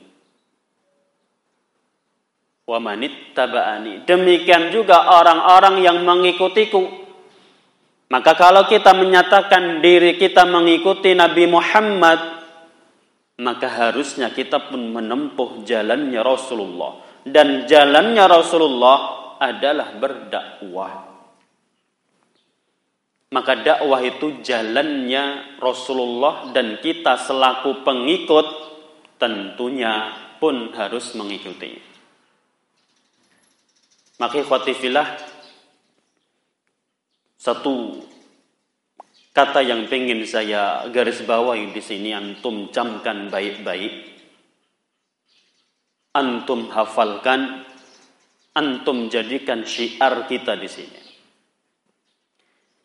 Wa 2.69 2.77
manittaba'ani. 2.77 4.05
Demikian 4.05 4.69
juga 4.69 5.09
orang-orang 5.17 5.81
yang 5.81 6.05
mengikutiku. 6.05 7.09
Maka 8.09 8.33
kalau 8.33 8.65
kita 8.65 8.93
menyatakan 8.97 9.85
diri 9.85 10.17
kita 10.17 10.45
mengikuti 10.45 11.13
Nabi 11.13 11.45
Muhammad, 11.45 12.41
maka 13.41 13.67
harusnya 13.69 14.33
kita 14.33 14.69
pun 14.69 14.81
menempuh 14.93 15.61
jalannya 15.65 16.21
Rasulullah. 16.21 17.05
Dan 17.25 17.69
jalannya 17.69 18.25
Rasulullah 18.25 18.97
adalah 19.37 19.93
berdakwah. 19.97 21.08
Maka 23.29 23.61
dakwah 23.61 24.01
itu 24.01 24.41
jalannya 24.41 25.57
Rasulullah 25.61 26.49
dan 26.49 26.81
kita 26.81 27.13
selaku 27.13 27.85
pengikut 27.85 28.47
tentunya 29.21 30.09
pun 30.41 30.73
harus 30.73 31.13
mengikuti. 31.13 31.77
Maka 34.17 34.41
khotifillah 34.41 35.07
satu 37.39 38.01
kata 39.31 39.61
yang 39.63 39.85
pengen 39.87 40.25
saya 40.25 40.89
garis 40.89 41.23
bawahi 41.23 41.69
di 41.71 41.79
sini 41.85 42.09
antum 42.11 42.73
camkan 42.73 43.29
baik-baik. 43.29 44.09
Antum 46.17 46.67
hafalkan, 46.73 47.63
antum 48.57 49.07
jadikan 49.07 49.63
syiar 49.63 50.25
kita 50.25 50.57
di 50.57 50.67
sini. 50.67 50.98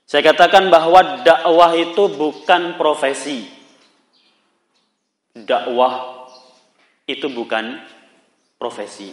Saya 0.04 0.20
katakan 0.32 0.68
bahwa 0.68 1.24
dakwah 1.24 1.72
itu 1.72 2.12
bukan 2.12 2.76
profesi. 2.76 3.48
Dakwah 5.32 6.28
itu 7.08 7.26
bukan 7.32 7.80
profesi. 8.60 9.10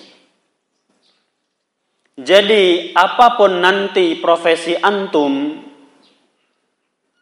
Jadi 2.20 2.92
apa 2.92 3.40
pun 3.40 3.64
nanti 3.64 4.20
profesi 4.20 4.76
antum, 4.76 5.64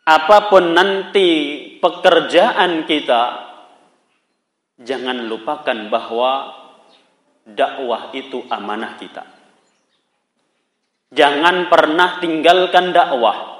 apa 0.03 0.37
pun 0.49 0.73
nanti 0.73 1.29
pekerjaan 1.77 2.89
kita, 2.89 3.23
jangan 4.81 5.29
lupakan 5.29 5.93
bahwa 5.93 6.57
dakwah 7.45 8.11
itu 8.17 8.43
amanah 8.49 8.97
kita. 8.97 9.23
Jangan 11.13 11.69
pernah 11.69 12.21
tinggalkan 12.21 12.89
dakwah. 12.93 13.58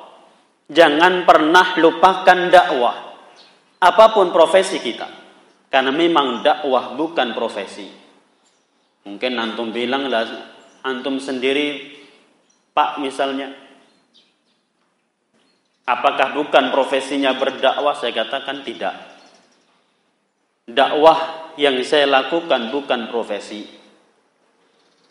Jangan 0.69 1.25
pernah 1.25 1.73
lupakan 1.81 2.39
dakwah. 2.53 2.97
Apa 3.79 4.05
pun 4.13 4.29
profesi 4.29 4.77
kita. 4.77 5.09
Karena 5.69 5.89
memang 5.89 6.45
dakwah 6.45 6.93
bukan 6.93 7.33
profesi. 7.33 7.89
Mungkin 9.09 9.33
antum 9.41 9.73
bilang 9.73 10.05
lah 10.09 10.57
antum 10.83 11.19
sendiri 11.19 11.97
Pak 12.71 13.01
misalnya 13.01 13.51
apakah 15.83 16.37
bukan 16.37 16.69
profesinya 16.69 17.35
berdakwah 17.35 17.97
saya 17.97 18.13
katakan 18.13 18.61
tidak 18.63 18.95
dakwah 20.69 21.51
yang 21.57 21.81
saya 21.81 22.05
lakukan 22.05 22.69
bukan 22.69 23.09
profesi 23.09 23.65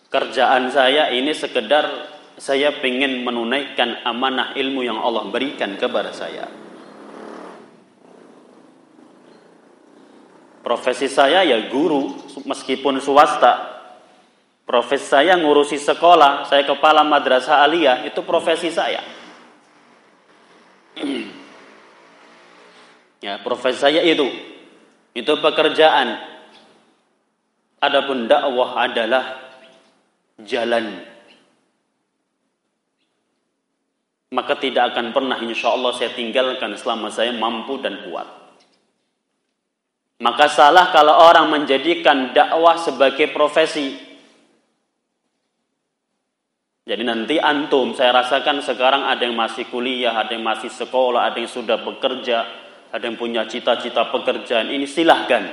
kerjaan 0.08 0.70
saya 0.72 1.12
ini 1.12 1.34
sekedar 1.34 2.16
saya 2.38 2.75
ingin 2.83 3.26
menunaikan 3.26 4.07
amanah 4.07 4.54
ilmu 4.54 4.87
yang 4.87 4.99
Allah 4.99 5.26
berikan 5.28 5.75
kepada 5.75 6.14
saya 6.14 6.47
profesi 10.62 11.11
saya 11.11 11.42
ya 11.45 11.68
guru 11.68 12.14
meskipun 12.47 13.02
swasta 13.02 13.78
Profesi 14.68 15.09
saya 15.09 15.33
ngurusi 15.40 15.80
sekolah, 15.80 16.45
saya 16.45 16.61
kepala 16.68 17.00
madrasah 17.00 17.64
aliyah, 17.64 18.04
itu 18.04 18.21
profesi 18.21 18.68
saya. 18.68 19.00
ya, 23.25 23.40
profesi 23.40 23.80
saya 23.80 24.04
itu. 24.04 24.28
Itu 25.16 25.40
pekerjaan. 25.40 26.21
Adapun 27.80 28.28
dakwah 28.28 28.85
adalah 28.85 29.40
jalan. 30.45 31.07
Maka 34.28 34.60
tidak 34.60 34.93
akan 34.93 35.17
pernah 35.17 35.41
insya 35.41 35.73
Allah 35.73 35.97
saya 35.97 36.12
tinggalkan 36.12 36.76
selama 36.76 37.08
saya 37.08 37.32
mampu 37.32 37.80
dan 37.80 38.04
kuat. 38.04 38.28
Maka 40.19 40.50
salah 40.50 40.91
kalau 40.91 41.14
orang 41.14 41.49
menjadikan 41.49 42.34
dakwah 42.34 42.76
sebagai 42.76 43.30
profesi. 43.30 43.95
Jadi 46.88 47.04
nanti 47.04 47.36
antum, 47.38 47.93
saya 47.93 48.17
rasakan 48.17 48.64
sekarang 48.64 49.04
ada 49.04 49.23
yang 49.23 49.36
masih 49.36 49.69
kuliah, 49.69 50.17
ada 50.17 50.32
yang 50.32 50.43
masih 50.43 50.73
sekolah, 50.73 51.28
ada 51.28 51.36
yang 51.36 51.52
sudah 51.52 51.84
bekerja, 51.84 52.38
ada 52.88 53.04
yang 53.04 53.21
punya 53.21 53.45
cita-cita 53.45 54.08
pekerjaan. 54.08 54.73
Ini 54.73 54.88
silahkan. 54.88 55.45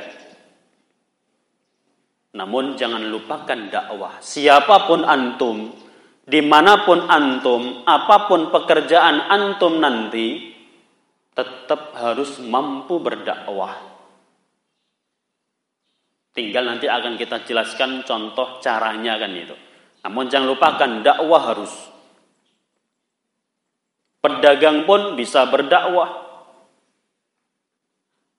Namun 2.35 2.75
jangan 2.79 3.03
lupakan 3.07 3.59
dakwah. 3.67 4.19
Siapa 4.19 4.87
pun 4.87 5.03
antum, 5.03 5.71
di 6.25 6.41
mana 6.41 6.81
pun 6.81 7.05
antum, 7.05 7.85
apa 7.85 8.25
pun 8.25 8.49
pekerjaan 8.49 9.29
antum 9.29 9.77
nanti, 9.77 10.57
tetap 11.37 11.93
harus 11.93 12.41
mampu 12.41 12.97
berdakwah. 12.97 13.77
Tinggal 16.33 16.65
nanti 16.65 16.89
akan 16.89 17.15
kita 17.15 17.45
jelaskan 17.45 18.01
contoh 18.03 18.59
caranya 18.59 19.15
kan 19.21 19.31
itu. 19.37 19.55
Namun 20.01 20.25
jangan 20.27 20.49
lupakan 20.51 20.91
dakwah 21.05 21.41
harus. 21.53 21.71
Pedagang 24.19 24.89
pun 24.89 25.13
bisa 25.13 25.45
berdakwah. 25.45 26.25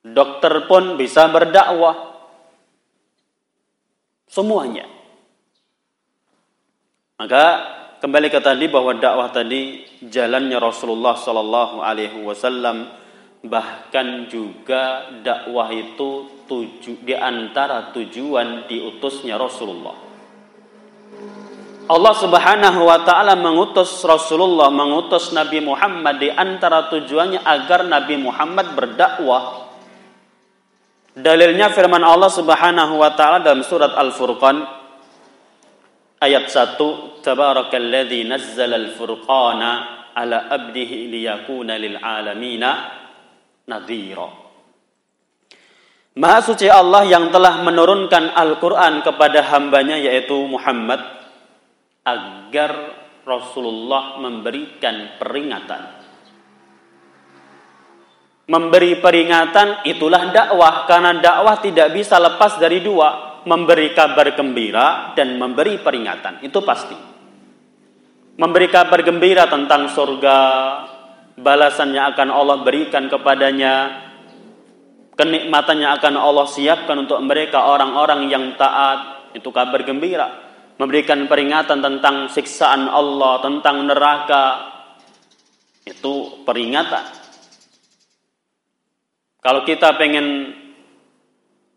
Dokter 0.02 0.66
pun 0.66 0.98
bisa 0.98 1.30
berdakwah. 1.30 2.18
Semuanya. 4.26 4.95
Maka 7.16 7.44
kembali 8.04 8.28
ke 8.28 8.44
tadi 8.44 8.68
bahwa 8.68 8.92
dakwah 8.92 9.32
tadi 9.32 9.88
jalannya 10.04 10.60
Rasulullah 10.60 11.16
Sallallahu 11.16 11.80
Alaihi 11.80 12.20
Wasallam 12.20 12.92
bahkan 13.40 14.28
juga 14.28 15.08
dakwah 15.24 15.72
itu 15.72 16.28
tuju, 16.44 17.00
di 17.00 17.16
antara 17.16 17.88
tujuan 17.96 18.68
diutusnya 18.68 19.40
Rasulullah. 19.40 19.96
Allah 21.88 22.14
Subhanahu 22.20 22.84
wa 22.84 23.00
taala 23.00 23.32
mengutus 23.32 24.04
Rasulullah, 24.04 24.68
mengutus 24.68 25.32
Nabi 25.32 25.64
Muhammad 25.64 26.20
di 26.20 26.28
antara 26.28 26.92
tujuannya 26.92 27.40
agar 27.40 27.88
Nabi 27.88 28.20
Muhammad 28.20 28.76
berdakwah. 28.76 29.72
Dalilnya 31.16 31.72
firman 31.72 32.04
Allah 32.04 32.28
Subhanahu 32.28 33.00
wa 33.00 33.08
taala 33.16 33.40
dalam 33.40 33.64
surat 33.64 33.96
Al-Furqan 33.96 34.84
ayat 36.20 36.48
1, 36.48 37.22
Tabarakalladzi 37.22 38.24
nazzala 38.24 38.76
al-furqana 38.80 39.70
ala 40.16 40.48
abdihi 40.48 41.12
liyakuna 41.12 41.76
lil 41.76 42.00
alamina 42.00 42.70
nadhira. 43.68 44.46
Maha 46.16 46.40
suci 46.40 46.64
Allah 46.64 47.04
yang 47.04 47.28
telah 47.28 47.60
menurunkan 47.60 48.32
Al-Quran 48.32 49.04
kepada 49.04 49.44
hambanya 49.52 50.00
yaitu 50.00 50.48
Muhammad 50.48 51.04
agar 52.08 52.72
Rasulullah 53.26 54.16
memberikan 54.16 55.20
peringatan. 55.20 55.82
Memberi 58.46 59.02
peringatan 59.02 59.84
itulah 59.84 60.30
dakwah 60.32 60.88
karena 60.88 61.18
dakwah 61.20 61.60
tidak 61.60 61.92
bisa 61.92 62.16
lepas 62.16 62.62
dari 62.62 62.80
dua, 62.80 63.35
memberi 63.46 63.94
kabar 63.94 64.34
gembira 64.34 65.14
dan 65.14 65.38
memberi 65.38 65.78
peringatan. 65.78 66.42
Itu 66.42 66.66
pasti. 66.66 66.98
Memberi 68.36 68.68
kabar 68.68 69.00
gembira 69.00 69.48
tentang 69.48 69.88
surga, 69.88 70.38
balasannya 71.40 72.02
akan 72.12 72.28
Allah 72.28 72.60
berikan 72.60 73.08
kepadanya, 73.08 74.04
kenikmatannya 75.16 75.88
akan 75.96 76.14
Allah 76.20 76.44
siapkan 76.44 77.00
untuk 77.00 77.16
mereka 77.24 77.64
orang-orang 77.64 78.28
yang 78.28 78.52
taat, 78.60 79.32
itu 79.32 79.48
kabar 79.48 79.80
gembira 79.88 80.46
memberikan 80.76 81.24
peringatan 81.24 81.80
tentang 81.80 82.28
siksaan 82.28 82.88
Allah, 82.88 83.40
tentang 83.40 83.88
neraka. 83.88 84.44
Itu 85.86 86.44
peringatan. 86.44 87.04
Kalau 89.40 89.62
kita 89.62 89.94
pengen 89.94 90.50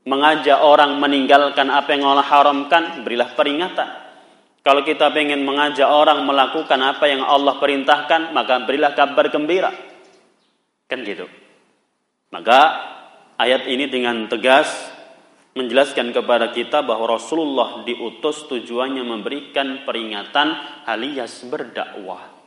mengajak 0.10 0.58
orang 0.58 0.98
meninggalkan 0.98 1.69
apa 1.69 1.93
yang 1.93 2.10
Allah 2.10 2.26
haramkan, 2.26 3.06
berilah 3.06 3.38
peringatan. 3.38 3.89
Kalau 4.65 4.82
kita 4.82 5.13
pengen 5.13 5.45
mengajak 5.45 5.86
orang 5.86 6.26
melakukan 6.26 6.82
apa 6.82 7.06
yang 7.06 7.22
Allah 7.22 7.62
perintahkan, 7.62 8.34
maka 8.34 8.65
berilah 8.65 8.98
kabar 8.98 9.30
gembira. 9.30 9.69
Kan 10.89 11.06
gitu. 11.06 11.30
Maka 12.34 12.60
ayat 13.38 13.69
ini 13.69 13.86
dengan 13.86 14.26
tegas 14.26 14.67
menjelaskan 15.54 16.10
kepada 16.13 16.50
kita 16.50 16.82
bahwa 16.82 17.17
Rasulullah 17.17 17.86
diutus 17.86 18.50
tujuannya 18.50 19.06
memberikan 19.06 19.86
peringatan 19.86 20.58
alias 20.89 21.45
berdakwah. 21.45 22.38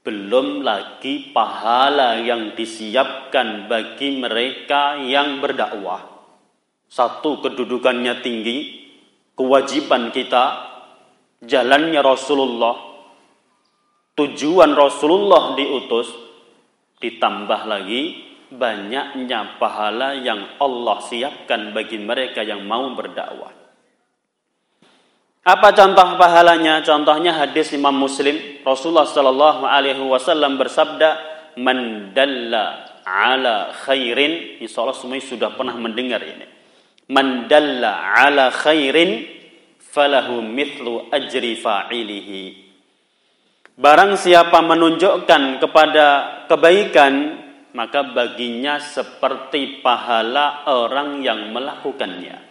Belum 0.00 0.64
lagi 0.64 1.28
pahala 1.36 2.24
yang 2.24 2.56
disiapkan 2.56 3.68
bagi 3.68 4.16
mereka 4.16 4.96
yang 4.96 5.44
berdakwah. 5.44 6.00
Satu, 6.88 7.44
kedudukannya 7.44 8.24
tinggi, 8.24 8.88
kewajiban 9.36 10.08
kita, 10.08 10.72
jalannya 11.44 12.00
Rasulullah, 12.00 12.80
tujuan 14.16 14.72
Rasulullah 14.72 15.52
diutus, 15.52 16.08
ditambah 17.04 17.60
lagi 17.68 18.30
banyaknya 18.50 19.60
pahala 19.60 20.16
yang 20.16 20.58
Allah 20.58 20.98
siapkan 21.06 21.76
bagi 21.76 22.00
mereka 22.00 22.40
yang 22.40 22.64
mau 22.64 22.90
berdakwah. 22.96 23.59
Apa 25.40 25.72
contoh 25.72 26.20
pahalanya? 26.20 26.84
Contohnya 26.84 27.32
hadis 27.32 27.72
Imam 27.72 27.96
Muslim, 27.96 28.60
Rasulullah 28.60 29.08
Shallallahu 29.08 29.64
alaihi 29.64 30.04
wasallam 30.04 30.60
bersabda, 30.60 31.16
"Man 31.56 32.12
dalla 32.12 33.00
ala 33.08 33.72
khairin." 33.72 34.60
Insyaallah 34.60 34.92
semuanya 34.92 35.24
sudah 35.24 35.50
pernah 35.56 35.72
mendengar 35.80 36.20
ini. 36.20 36.44
"Man 37.08 37.48
dalla 37.48 38.20
ala 38.20 38.52
khairin 38.52 39.24
falahu 39.80 40.44
mithlu 40.44 41.08
ajri 41.08 41.56
fa'ilihi." 41.56 42.68
Barang 43.80 44.20
siapa 44.20 44.60
menunjukkan 44.60 45.56
kepada 45.56 46.06
kebaikan, 46.52 47.40
maka 47.72 48.04
baginya 48.12 48.76
seperti 48.76 49.80
pahala 49.80 50.68
orang 50.68 51.24
yang 51.24 51.48
melakukannya. 51.48 52.49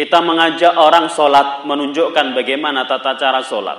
Kita 0.00 0.24
mengajak 0.24 0.80
orang 0.80 1.12
sholat 1.12 1.68
menunjukkan 1.68 2.32
bagaimana 2.32 2.88
tata 2.88 3.20
cara 3.20 3.44
sholat. 3.44 3.76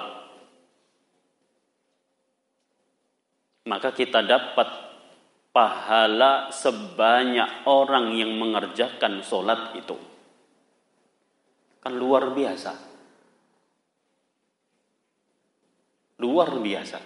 Maka 3.66 3.90
kita 3.90 4.22
dapat 4.22 4.70
pahala 5.50 6.54
sebanyak 6.54 7.66
orang 7.66 8.14
yang 8.14 8.38
mengerjakan 8.38 9.26
sholat 9.26 9.74
itu. 9.74 9.98
Kan 11.82 11.98
luar 11.98 12.30
biasa. 12.38 12.74
Luar 16.22 16.54
biasa. 16.54 17.02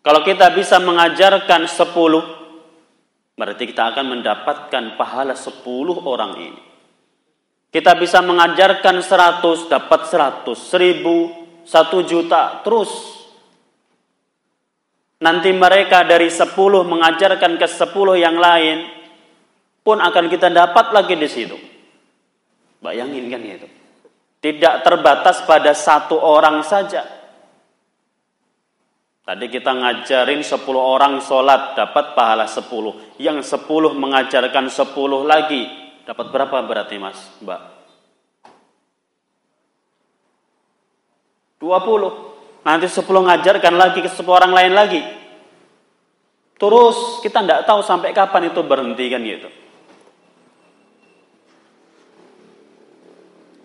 Kalau 0.00 0.24
kita 0.24 0.56
bisa 0.56 0.80
mengajarkan 0.80 1.68
sepuluh, 1.68 2.24
berarti 3.36 3.68
kita 3.68 3.92
akan 3.92 4.16
mendapatkan 4.16 4.96
pahala 4.96 5.36
sepuluh 5.36 6.00
orang 6.08 6.32
ini. 6.40 6.67
Kita 7.68 7.92
bisa 8.00 8.24
mengajarkan 8.24 9.04
seratus, 9.04 9.68
dapat 9.68 10.08
seratus, 10.08 10.56
seribu, 10.72 11.28
satu 11.68 12.00
juta, 12.00 12.64
terus. 12.64 12.88
Nanti 15.20 15.52
mereka 15.52 16.06
dari 16.08 16.32
sepuluh 16.32 16.80
mengajarkan 16.88 17.60
ke 17.60 17.68
sepuluh 17.68 18.16
yang 18.16 18.40
lain, 18.40 18.88
pun 19.84 20.00
akan 20.00 20.32
kita 20.32 20.48
dapat 20.48 20.96
lagi 20.96 21.14
di 21.18 21.28
situ. 21.28 21.56
Bayangin 22.80 23.28
kan 23.28 23.42
itu. 23.44 23.68
Tidak 24.38 24.86
terbatas 24.86 25.44
pada 25.44 25.74
satu 25.74 26.16
orang 26.16 26.64
saja. 26.64 27.04
Tadi 29.28 29.44
kita 29.52 29.76
ngajarin 29.76 30.40
sepuluh 30.40 30.80
orang 30.80 31.20
sholat 31.20 31.76
dapat 31.76 32.16
pahala 32.16 32.48
sepuluh. 32.48 33.18
Yang 33.20 33.44
sepuluh 33.44 33.92
mengajarkan 33.92 34.72
sepuluh 34.72 35.20
lagi 35.26 35.87
Dapat 36.08 36.32
berapa 36.32 36.56
berarti 36.64 36.96
mas, 36.96 37.20
mbak? 37.44 37.60
20. 41.60 42.64
Nanti 42.64 42.88
10 42.88 43.04
ngajarkan 43.04 43.74
lagi 43.76 44.00
ke 44.00 44.08
10 44.08 44.24
orang 44.24 44.56
lain 44.56 44.72
lagi. 44.72 45.04
Terus 46.56 47.20
kita 47.20 47.44
tidak 47.44 47.68
tahu 47.68 47.84
sampai 47.84 48.16
kapan 48.16 48.48
itu 48.48 48.60
berhenti 48.64 49.04
kan 49.12 49.20
gitu. 49.20 49.52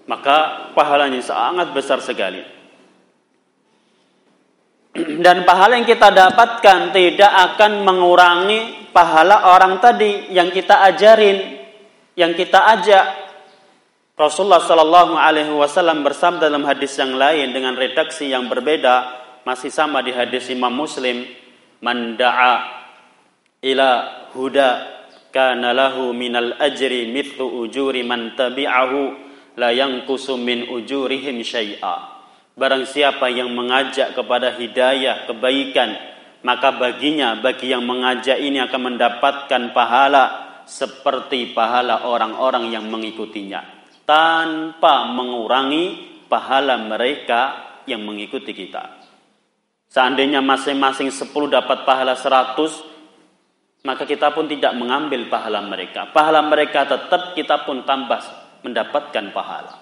Maka 0.03 0.67
pahalanya 0.75 1.23
sangat 1.23 1.71
besar 1.71 2.03
sekali. 2.03 2.43
Dan 5.23 5.47
pahala 5.47 5.79
yang 5.79 5.87
kita 5.87 6.11
dapatkan 6.11 6.91
tidak 6.91 7.31
akan 7.55 7.87
mengurangi 7.87 8.91
pahala 8.91 9.47
orang 9.55 9.79
tadi 9.79 10.27
yang 10.35 10.51
kita 10.51 10.83
ajarin 10.91 11.62
yang 12.13 12.33
kita 12.37 12.59
ajak. 12.79 13.05
Rasulullah 14.13 14.61
Shallallahu 14.61 15.17
Alaihi 15.17 15.49
Wasallam 15.49 16.05
bersabda 16.05 16.45
dalam 16.45 16.61
hadis 16.69 16.93
yang 17.01 17.17
lain 17.17 17.49
dengan 17.49 17.73
redaksi 17.73 18.29
yang 18.29 18.45
berbeda 18.45 19.09
masih 19.41 19.73
sama 19.73 20.05
di 20.05 20.13
hadis 20.13 20.53
Imam 20.53 20.69
Muslim 20.69 21.25
manda'a 21.81 22.85
ila 23.65 23.89
huda 24.37 24.69
kana 25.33 25.73
lahu 25.73 26.13
minal 26.13 26.53
ajri 26.61 27.09
mithlu 27.09 27.65
ujuri 27.65 28.05
man 28.05 28.37
tabi'ahu 28.37 29.17
la 29.57 29.73
yanqusu 29.73 30.37
min 30.37 30.69
ujurihim 30.69 31.41
syai'a. 31.41 32.13
Barang 32.53 32.85
siapa 32.85 33.33
yang 33.33 33.49
mengajak 33.49 34.13
kepada 34.13 34.53
hidayah 34.53 35.25
kebaikan 35.25 36.13
maka 36.43 36.75
baginya 36.75 37.39
bagi 37.39 37.71
yang 37.71 37.87
mengajak 37.87 38.37
ini 38.37 38.59
akan 38.61 38.93
mendapatkan 38.93 39.71
pahala 39.71 40.42
seperti 40.65 41.51
pahala 41.51 42.07
orang-orang 42.07 42.71
yang 42.71 42.87
mengikutinya 42.87 43.61
tanpa 44.03 45.07
mengurangi 45.11 46.11
pahala 46.27 46.79
mereka 46.79 47.41
yang 47.87 48.03
mengikuti 48.03 48.51
kita. 48.55 49.03
Seandainya 49.91 50.41
masing-masing 50.41 51.13
10 51.13 51.29
dapat 51.53 51.85
pahala 51.85 52.17
100, 52.17 53.85
maka 53.85 54.07
kita 54.07 54.33
pun 54.33 54.49
tidak 54.49 54.73
mengambil 54.73 55.27
pahala 55.29 55.61
mereka. 55.61 56.09
Pahala 56.09 56.41
mereka 56.41 56.87
tetap 56.87 57.37
kita 57.37 57.61
pun 57.67 57.85
tambah 57.85 58.19
mendapatkan 58.63 59.25
pahala. 59.35 59.75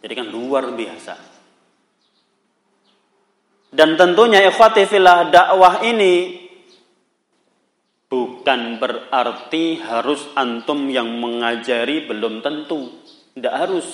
Jadi 0.00 0.12
kan 0.14 0.28
luar 0.30 0.70
biasa. 0.72 1.14
Dan 3.76 3.98
tentunya 3.98 4.40
ikhwati 4.46 4.86
filah 4.88 5.28
dakwah 5.28 5.84
ini 5.84 6.45
Bukan 8.06 8.78
berarti 8.78 9.82
harus 9.82 10.30
antum 10.38 10.86
yang 10.86 11.10
mengajari 11.18 12.06
belum 12.06 12.38
tentu. 12.38 13.02
Tidak 13.34 13.50
harus. 13.50 13.86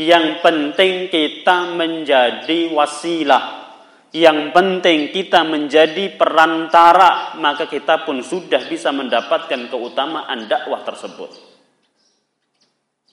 Yang 0.00 0.40
penting 0.40 1.12
kita 1.12 1.76
menjadi 1.76 2.72
wasilah. 2.72 3.68
Yang 4.16 4.48
penting 4.56 5.12
kita 5.12 5.44
menjadi 5.44 6.16
perantara. 6.16 7.36
Maka 7.36 7.68
kita 7.68 8.08
pun 8.08 8.24
sudah 8.24 8.64
bisa 8.64 8.96
mendapatkan 8.96 9.68
keutamaan 9.68 10.48
dakwah 10.48 10.80
tersebut. 10.80 11.54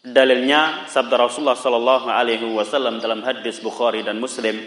Dalilnya 0.02 0.90
sabda 0.90 1.14
Rasulullah 1.14 1.60
Sallallahu 1.60 2.10
Alaihi 2.10 2.48
Wasallam 2.50 2.98
dalam 2.98 3.22
hadis 3.22 3.62
Bukhari 3.62 4.02
dan 4.02 4.18
Muslim 4.18 4.58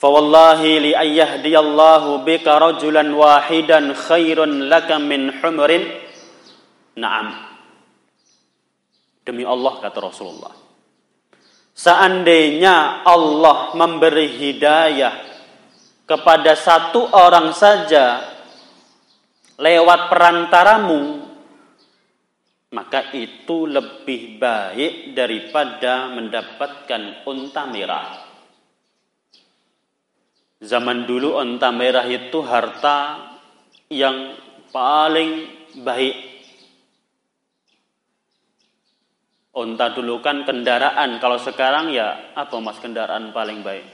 فوالله 0.00 0.60
لأن 0.64 1.08
يهدي 1.12 1.54
الله 1.58 2.04
بك 2.24 2.46
رجلا 2.48 3.04
واحدا 3.14 3.80
خير 3.92 4.38
لك 4.44 4.90
من 4.92 5.20
حمر 5.44 5.70
نعم 6.96 7.28
Demi 9.20 9.44
Allah 9.44 9.78
kata 9.84 10.00
Rasulullah. 10.00 10.50
Seandainya 11.76 13.04
Allah 13.04 13.76
memberi 13.76 14.26
hidayah 14.26 15.12
kepada 16.08 16.56
satu 16.56 17.04
orang 17.14 17.52
saja 17.52 18.26
lewat 19.60 20.08
perantaramu, 20.08 21.20
maka 22.72 23.12
itu 23.12 23.68
lebih 23.68 24.40
baik 24.40 25.12
daripada 25.12 26.10
mendapatkan 26.10 27.22
unta 27.28 27.68
merah. 27.68 28.23
Zaman 30.65 31.05
dulu 31.05 31.37
onta 31.37 31.69
merah 31.69 32.09
itu 32.09 32.41
harta 32.41 33.21
yang 33.93 34.33
paling 34.73 35.45
baik. 35.85 36.33
Onta 39.53 39.93
dulu 39.93 40.19
kan 40.25 40.41
kendaraan, 40.43 41.21
kalau 41.21 41.37
sekarang 41.37 41.93
ya 41.93 42.33
apa 42.33 42.57
mas 42.59 42.81
kendaraan 42.81 43.29
paling 43.29 43.61
baik? 43.61 43.85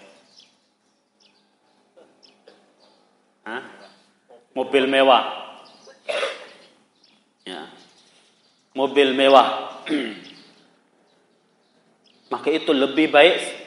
Hah? 3.45 3.61
Mobil 4.55 4.87
mewah. 4.87 5.23
Ya. 7.43 7.67
Mobil 8.71 9.11
mewah. 9.11 9.75
Maka 12.31 12.47
itu 12.47 12.71
lebih 12.71 13.11
baik 13.11 13.60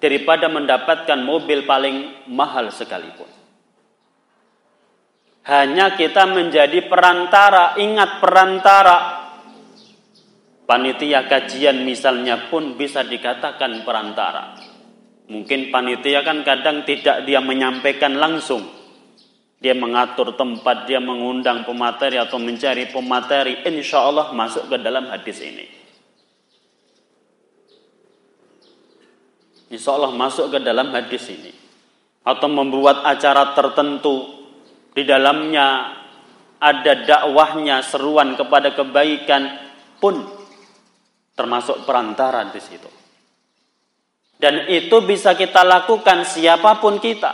daripada 0.00 0.48
mendapatkan 0.48 1.20
mobil 1.22 1.68
paling 1.68 2.26
mahal 2.32 2.72
sekalipun. 2.72 3.28
Hanya 5.44 5.96
kita 5.96 6.28
menjadi 6.28 6.88
perantara, 6.88 7.76
ingat 7.76 8.20
perantara. 8.20 8.98
Panitia 10.64 11.26
kajian 11.26 11.82
misalnya 11.82 12.48
pun 12.48 12.78
bisa 12.78 13.02
dikatakan 13.04 13.82
perantara. 13.82 14.54
Mungkin 15.30 15.70
panitia 15.70 16.22
kan 16.26 16.42
kadang 16.42 16.82
tidak 16.82 17.26
dia 17.26 17.42
menyampaikan 17.42 18.18
langsung. 18.18 18.66
Dia 19.60 19.76
mengatur 19.76 20.38
tempat, 20.40 20.88
dia 20.88 21.02
mengundang 21.04 21.68
pemateri 21.68 22.16
atau 22.16 22.40
mencari 22.40 22.88
pemateri. 22.88 23.60
Insya 23.66 24.08
Allah 24.08 24.32
masuk 24.32 24.72
ke 24.72 24.76
dalam 24.80 25.10
hadis 25.12 25.42
ini. 25.44 25.79
Insya 29.70 29.94
Allah 29.94 30.10
masuk 30.10 30.50
ke 30.50 30.58
dalam 30.58 30.90
hadis 30.90 31.30
ini. 31.30 31.54
Atau 32.26 32.50
membuat 32.50 33.06
acara 33.06 33.54
tertentu. 33.54 34.42
Di 34.90 35.06
dalamnya 35.06 35.94
ada 36.58 36.92
dakwahnya, 37.06 37.80
seruan 37.86 38.34
kepada 38.34 38.74
kebaikan 38.74 39.56
pun 40.02 40.26
termasuk 41.38 41.86
perantara 41.86 42.50
di 42.50 42.60
situ. 42.60 42.90
Dan 44.40 44.66
itu 44.68 45.04
bisa 45.06 45.38
kita 45.38 45.62
lakukan 45.62 46.26
siapa 46.26 46.80
pun 46.82 46.98
kita. 46.98 47.32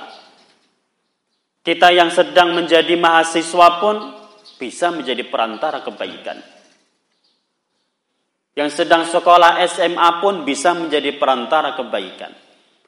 Kita 1.62 1.90
yang 1.90 2.14
sedang 2.14 2.54
menjadi 2.54 2.94
mahasiswa 2.94 3.82
pun 3.82 3.96
bisa 4.58 4.94
menjadi 4.94 5.26
perantara 5.26 5.82
kebaikan. 5.82 6.55
Yang 8.56 8.82
sedang 8.82 9.04
sekolah 9.04 9.60
SMA 9.68 10.24
pun 10.24 10.48
bisa 10.48 10.72
menjadi 10.72 11.12
perantara 11.20 11.76
kebaikan. 11.76 12.32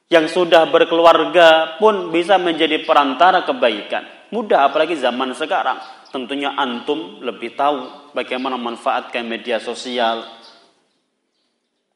Yang 0.09 0.33
sudah 0.33 0.65
berkeluarga 0.73 1.77
pun 1.77 2.09
bisa 2.09 2.41
menjadi 2.41 2.81
perantara 2.81 3.45
kebaikan. 3.45 4.33
Mudah 4.33 4.65
apalagi 4.65 4.97
zaman 4.97 5.37
sekarang. 5.37 5.77
Tentunya 6.09 6.57
antum 6.57 7.21
lebih 7.21 7.53
tahu 7.53 8.09
bagaimana 8.17 8.57
manfaatkan 8.57 9.21
media 9.29 9.61
sosial, 9.61 10.25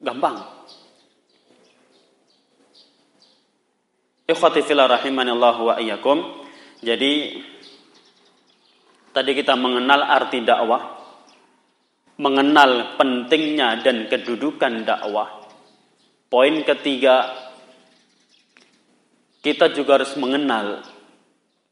Gampang. 0.04 0.36
Ikhwati 4.28 4.60
wa. 4.68 5.74
Jadi 6.84 7.12
tadi 9.16 9.30
kita 9.32 9.56
mengenal 9.56 10.04
arti 10.04 10.44
dakwah, 10.44 10.93
mengenal 12.14 12.94
pentingnya 12.94 13.82
dan 13.82 14.06
kedudukan 14.06 14.86
dakwah. 14.86 15.44
Poin 16.30 16.62
ketiga, 16.62 17.30
kita 19.42 19.70
juga 19.74 20.00
harus 20.00 20.14
mengenal 20.18 20.82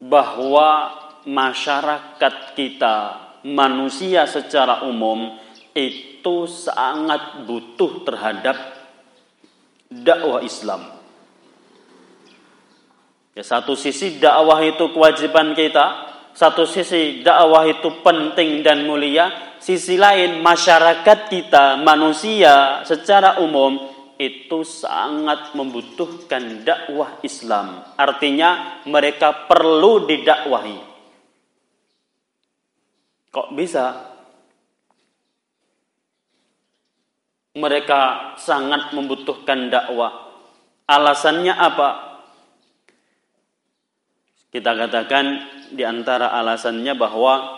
bahwa 0.03 0.93
masyarakat 1.23 2.35
kita, 2.55 2.95
manusia 3.47 4.27
secara 4.27 4.83
umum 4.83 5.39
itu 5.73 6.45
sangat 6.47 7.47
butuh 7.47 8.03
terhadap 8.03 8.55
dakwah 9.89 10.43
Islam. 10.43 10.91
Ya, 13.33 13.41
satu 13.41 13.73
sisi 13.73 14.21
dakwah 14.21 14.61
itu 14.61 14.93
kewajiban 14.93 15.57
kita, 15.57 16.13
satu 16.33 16.65
sisi 16.65 17.21
dakwah 17.21 17.65
itu 17.69 18.01
penting 18.01 18.65
dan 18.65 18.85
mulia, 18.89 19.57
sisi 19.57 19.97
lain 19.97 20.41
masyarakat 20.41 21.29
kita, 21.29 21.79
manusia 21.81 22.81
secara 22.85 23.41
umum 23.41 23.77
itu 24.17 24.61
sangat 24.61 25.57
membutuhkan 25.57 26.65
dakwah 26.65 27.17
Islam. 27.25 27.81
Artinya 27.97 28.81
mereka 28.89 29.49
perlu 29.49 30.05
didakwahi. 30.09 30.77
Kok 33.33 33.49
bisa? 33.57 34.13
mereka 37.53 38.33
sangat 38.41 38.97
membutuhkan 38.97 39.69
dakwah. 39.69 40.33
Alasannya 40.89 41.53
apa? 41.53 42.12
Kita 44.53 44.69
katakan 44.77 45.25
di 45.73 45.81
antara 45.81 46.29
alasannya 46.29 46.93
bahwa 46.93 47.57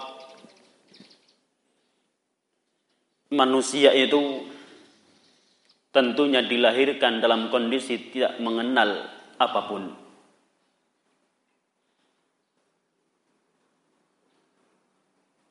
manusia 3.36 3.92
itu 3.92 4.48
tentunya 5.92 6.40
dilahirkan 6.40 7.20
dalam 7.20 7.52
kondisi 7.52 8.16
tidak 8.16 8.40
mengenal 8.40 9.12
apa 9.36 9.62
pun. 9.68 9.84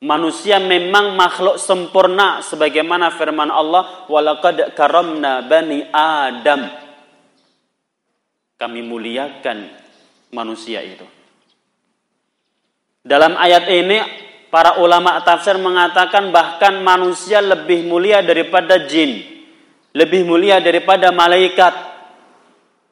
Manusia 0.05 0.57
memang 0.61 1.17
makhluk 1.17 1.61
sempurna 1.61 2.41
sebagaimana 2.41 3.13
firman 3.13 3.53
Allah 3.53 4.05
walaqad 4.09 4.73
karamna 4.73 5.45
bani 5.45 5.85
Adam. 5.93 6.73
Kami 8.57 8.81
muliakan 8.85 9.65
manusia 10.29 10.85
itu. 10.85 11.24
Dalam 13.05 13.37
ayat 13.37 13.69
ini 13.69 14.01
para 14.49 14.81
ulama 14.81 15.21
tafsir 15.21 15.61
mengatakan 15.61 16.33
bahkan 16.33 16.81
manusia 16.81 17.37
lebih 17.37 17.85
mulia 17.85 18.25
daripada 18.25 18.81
jin, 18.89 19.21
lebih 19.93 20.25
mulia 20.25 20.57
daripada 20.57 21.13
malaikat, 21.13 21.69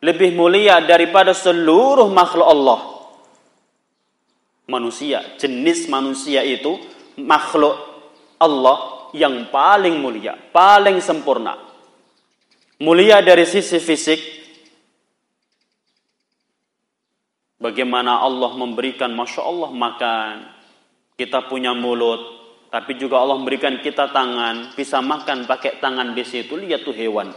lebih 0.06 0.38
mulia 0.38 0.86
daripada 0.86 1.34
seluruh 1.34 2.13
makhluk 2.13 2.45
Allah. 2.45 2.80
Manusia, 4.69 5.26
jenis 5.41 5.89
manusia 5.89 6.45
itu 6.45 6.78
makhluk 7.17 7.73
Allah 8.38 9.10
yang 9.17 9.49
paling 9.49 9.97
mulia, 9.97 10.38
paling 10.54 11.02
sempurna. 11.02 11.58
Mulia 12.84 13.23
dari 13.26 13.49
sisi 13.49 13.82
fisik. 13.82 14.43
Bagaimana 17.63 18.19
Allah 18.19 18.52
memberikan 18.60 19.15
Masya 19.15 19.39
Allah 19.39 19.71
makan. 19.71 20.36
Kita 21.15 21.47
punya 21.47 21.71
mulut. 21.71 22.43
Tapi 22.67 22.99
juga 22.99 23.23
Allah 23.23 23.39
memberikan 23.39 23.80
kita 23.80 24.12
tangan. 24.12 24.76
Bisa 24.76 24.99
makan 24.99 25.47
pakai 25.47 25.80
tangan 25.80 26.12
di 26.12 26.28
situ. 26.28 26.60
Lihat 26.60 26.84
tuh 26.84 26.91
hewan. 26.91 27.32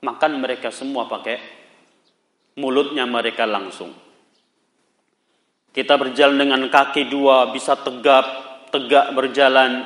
Makan 0.00 0.40
mereka 0.40 0.72
semua 0.72 1.04
pakai 1.04 1.36
mulutnya 2.56 3.04
mereka 3.04 3.44
langsung. 3.44 3.92
Kita 5.68 6.00
berjalan 6.00 6.48
dengan 6.48 6.62
kaki 6.72 7.06
dua, 7.12 7.52
bisa 7.52 7.76
tegap, 7.76 8.24
tegak 8.72 9.12
berjalan 9.12 9.84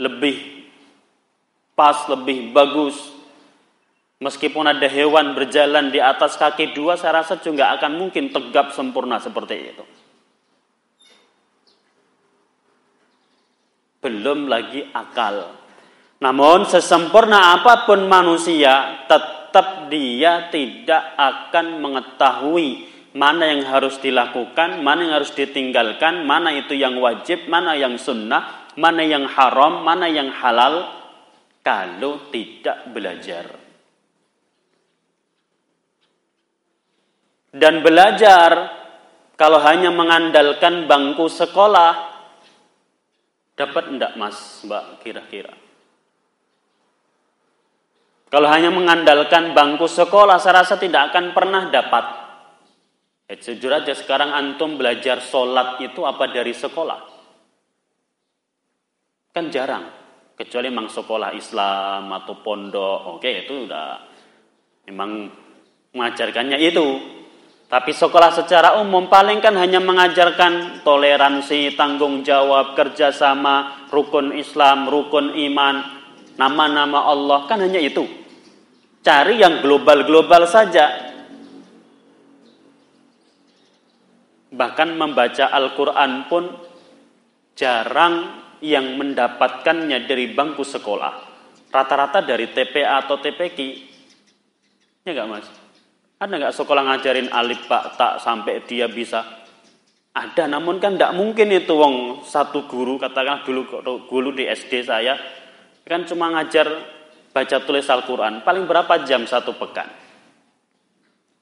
lebih 0.00 0.64
pas, 1.76 2.08
lebih 2.08 2.50
bagus. 2.56 3.17
Meskipun 4.18 4.66
ada 4.66 4.90
hewan 4.90 5.38
berjalan 5.38 5.94
di 5.94 6.02
atas 6.02 6.34
kaki 6.34 6.74
dua, 6.74 6.98
saya 6.98 7.22
rasa 7.22 7.38
juga 7.38 7.70
akan 7.78 8.02
mungkin 8.02 8.34
tegap 8.34 8.74
sempurna 8.74 9.22
seperti 9.22 9.54
itu. 9.54 9.84
Belum 14.02 14.50
lagi 14.50 14.90
akal. 14.90 15.54
Namun 16.18 16.66
sesempurna 16.66 17.62
apa 17.62 17.86
pun 17.86 18.10
manusia, 18.10 19.06
tetap 19.06 19.86
dia 19.86 20.50
tidak 20.50 21.14
akan 21.14 21.78
mengetahui 21.78 22.90
mana 23.14 23.54
yang 23.54 23.70
harus 23.70 24.02
dilakukan, 24.02 24.82
mana 24.82 25.06
yang 25.06 25.14
harus 25.22 25.30
ditinggalkan, 25.30 26.26
mana 26.26 26.54
itu 26.58 26.74
yang 26.74 26.98
wajib, 26.98 27.46
mana 27.46 27.78
yang 27.78 27.94
sunnah, 27.94 28.66
mana 28.74 29.02
yang 29.06 29.30
haram, 29.30 29.86
mana 29.86 30.10
yang 30.10 30.34
halal, 30.34 30.90
kalau 31.62 32.30
tidak 32.34 32.90
belajar. 32.90 33.57
Dan 37.48 37.80
belajar, 37.80 38.50
kalau 39.38 39.56
hanya 39.64 39.88
mengandalkan 39.88 40.84
bangku 40.84 41.32
sekolah, 41.32 41.92
dapat 43.56 43.84
enggak 43.88 44.12
mas, 44.20 44.62
mbak, 44.68 45.00
kira-kira? 45.00 45.56
Kalau 48.28 48.48
hanya 48.52 48.68
mengandalkan 48.68 49.56
bangku 49.56 49.88
sekolah, 49.88 50.36
saya 50.36 50.60
rasa 50.60 50.76
tidak 50.76 51.08
akan 51.12 51.32
pernah 51.32 51.72
dapat. 51.72 52.04
Ya, 53.24 53.36
jujur 53.40 53.72
aja 53.72 53.92
sekarang 53.96 54.36
antum 54.36 54.76
belajar 54.76 55.20
sholat 55.24 55.80
itu 55.80 56.04
apa 56.04 56.28
dari 56.28 56.52
sekolah? 56.52 57.00
Kan 59.32 59.48
jarang. 59.48 59.84
Kecuali 60.36 60.68
memang 60.70 60.92
sekolah 60.92 61.34
Islam 61.34 62.08
atau 62.14 62.40
pondok. 62.40 63.18
Oke 63.18 63.48
itu 63.48 63.64
udah 63.64 64.00
memang 64.88 65.28
mengajarkannya 65.96 66.56
itu. 66.62 67.17
Tapi 67.68 67.92
sekolah 67.92 68.32
secara 68.32 68.80
umum 68.80 69.12
paling 69.12 69.44
kan 69.44 69.52
hanya 69.60 69.76
mengajarkan 69.76 70.80
toleransi, 70.80 71.76
tanggung 71.76 72.24
jawab, 72.24 72.72
kerjasama, 72.72 73.86
rukun 73.92 74.32
Islam, 74.32 74.88
rukun 74.88 75.36
iman, 75.36 75.76
nama-nama 76.40 77.04
Allah. 77.12 77.44
Kan 77.44 77.60
hanya 77.60 77.76
itu. 77.76 78.08
Cari 79.04 79.44
yang 79.44 79.60
global-global 79.60 80.48
saja. 80.48 81.12
Bahkan 84.48 84.88
membaca 84.96 85.52
Al-Quran 85.52 86.24
pun 86.24 86.48
jarang 87.52 88.48
yang 88.64 88.96
mendapatkannya 88.96 90.08
dari 90.08 90.32
bangku 90.32 90.64
sekolah 90.64 91.28
rata-rata 91.68 92.24
dari 92.24 92.48
TPA 92.50 93.04
atau 93.04 93.20
TPQ 93.20 93.58
ya 95.04 95.10
enggak 95.14 95.28
mas 95.28 95.46
ada 96.18 96.34
nggak 96.34 96.54
sekolah 96.54 96.82
ngajarin 96.82 97.30
alif 97.30 97.70
pak 97.70 97.94
tak 97.94 98.18
sampai 98.18 98.66
dia 98.66 98.90
bisa? 98.90 99.22
Ada 100.10 100.50
namun 100.50 100.82
kan 100.82 100.98
tidak 100.98 101.14
mungkin 101.14 101.54
itu. 101.54 101.70
Wong 101.78 102.26
satu 102.26 102.66
guru 102.66 102.98
katakan 102.98 103.46
dulu 103.46 103.70
guru 104.10 104.34
di 104.34 104.50
SD 104.50 104.82
saya 104.82 105.14
kan 105.86 106.02
cuma 106.04 106.34
ngajar 106.34 106.66
baca 107.30 107.56
tulis 107.62 107.86
Al-Quran. 107.86 108.42
Paling 108.42 108.66
berapa 108.66 109.06
jam 109.06 109.30
satu 109.30 109.54
pekan? 109.54 109.86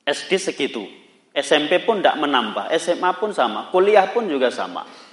SD 0.05 0.37
segitu. 0.37 0.85
SMP 1.33 1.81
pun 1.81 2.05
tidak 2.05 2.21
menambah. 2.21 2.69
SMA 2.77 3.11
pun 3.17 3.33
sama. 3.33 3.73
Kuliah 3.73 4.13
pun 4.13 4.29
juga 4.29 4.53
sama 4.53 5.06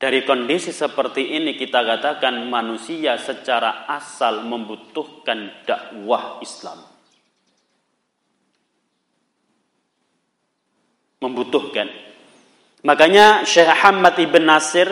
Dari 0.00 0.24
kondisi 0.24 0.72
seperti 0.72 1.36
ini 1.36 1.60
kita 1.60 1.84
katakan 1.84 2.48
manusia 2.48 3.20
secara 3.20 3.84
asal 3.84 4.48
membutuhkan 4.48 5.68
dakwah 5.68 6.40
Islam. 6.40 6.80
Membutuhkan. 11.20 11.92
Makanya 12.80 13.44
Syekh 13.44 13.68
Ahmad 13.68 14.16
Ibn 14.16 14.40
Nasir 14.40 14.88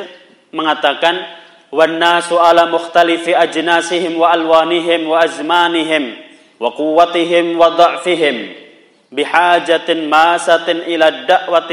mengatakan 0.52 1.40
وَالنَّاسُ 1.68 2.32
عَلَى 2.32 2.64
مُخْتَلِفِ 2.72 3.28
أَجْنَاسِهِمْ 3.28 4.16
wa 4.16 4.32
alwanihim 4.32 5.04
wa 5.04 5.20
azmanihim 5.20 6.16
wa 6.56 6.72
مَاسَةٍ 6.72 7.56
wa 7.60 7.68
الدَّعْوَةِ 7.68 8.68
bihajatin 9.08 10.08
masatin 10.08 10.84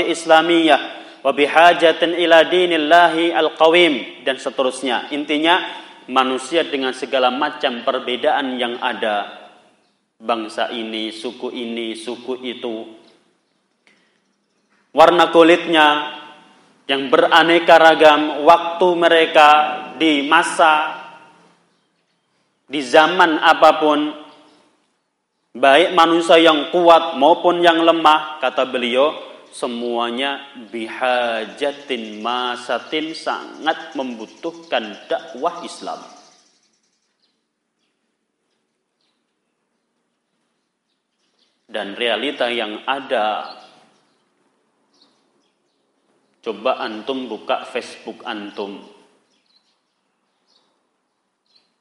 islamiyah 0.07 0.79
bihajatin 1.33 2.13
ila 2.21 2.45
dinillahi 2.45 3.33
alqawim 3.33 4.21
dan 4.21 4.37
seterusnya. 4.37 5.09
Intinya 5.09 5.57
manusia 6.05 6.61
dengan 6.67 6.93
segala 6.93 7.33
macam 7.33 7.81
perbedaan 7.81 8.61
yang 8.61 8.77
ada 8.77 9.49
bangsa 10.21 10.69
ini, 10.69 11.09
suku 11.09 11.49
ini, 11.49 11.97
suku 11.97 12.45
itu. 12.45 12.85
Warna 14.93 15.33
kulitnya 15.33 15.87
yang 16.85 17.09
beraneka 17.09 17.75
ragam, 17.81 18.45
waktu 18.45 18.87
mereka 18.93 19.49
di 19.97 20.21
masa 20.29 21.03
di 22.65 22.81
zaman 22.81 23.41
apa 23.41 23.77
pun 23.77 23.99
baik 25.53 25.93
manusia 25.93 26.41
yang 26.41 26.73
kuat 26.73 27.17
maupun 27.17 27.61
yang 27.61 27.81
lemah 27.81 28.41
kata 28.41 28.65
beliau 28.65 29.34
semuanya 29.51 30.41
bihajatin 30.71 32.23
masatin 32.23 33.13
sangat 33.13 33.93
membutuhkan 33.93 34.95
dakwah 35.05 35.61
Islam. 35.65 35.99
Dan 41.65 41.97
realita 41.99 42.47
yang 42.47 42.87
ada 42.87 43.57
Coba 46.45 46.77
antum 46.77 47.25
buka 47.25 47.65
Facebook 47.65 48.21
antum. 48.21 48.77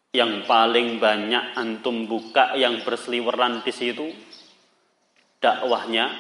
Yang 0.08 0.48
paling 0.48 0.96
banyak 0.96 1.52
antum 1.52 2.08
buka 2.08 2.56
yang 2.56 2.80
berseliweran 2.80 3.60
di 3.60 3.68
situ 3.68 4.08
dakwahnya 5.36 6.16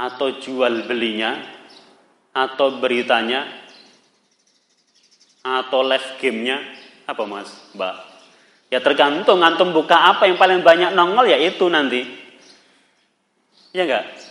atau 0.00 0.40
jual 0.40 0.88
belinya 0.88 1.36
atau 2.32 2.80
beritanya 2.80 3.44
atau 5.44 5.84
live 5.84 6.08
gamenya 6.16 6.56
apa 7.04 7.22
mas? 7.28 7.52
Mbak. 7.76 7.96
Ya 8.72 8.80
tergantung 8.80 9.44
antum 9.44 9.76
buka 9.76 10.16
apa 10.16 10.24
yang 10.30 10.40
paling 10.40 10.64
banyak 10.64 10.96
nongol 10.96 11.28
ya 11.28 11.36
itu 11.36 11.68
nanti. 11.68 12.06
Ya 13.76 13.84
enggak 13.84 14.30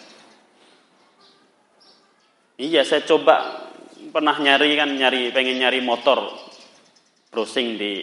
iya 2.60 2.84
saya 2.84 3.08
coba 3.08 3.64
pernah 4.12 4.36
nyari 4.36 4.76
kan 4.76 4.92
nyari 4.92 5.32
pengen 5.32 5.64
nyari 5.64 5.80
motor 5.80 6.28
browsing 7.32 7.80
di 7.80 7.94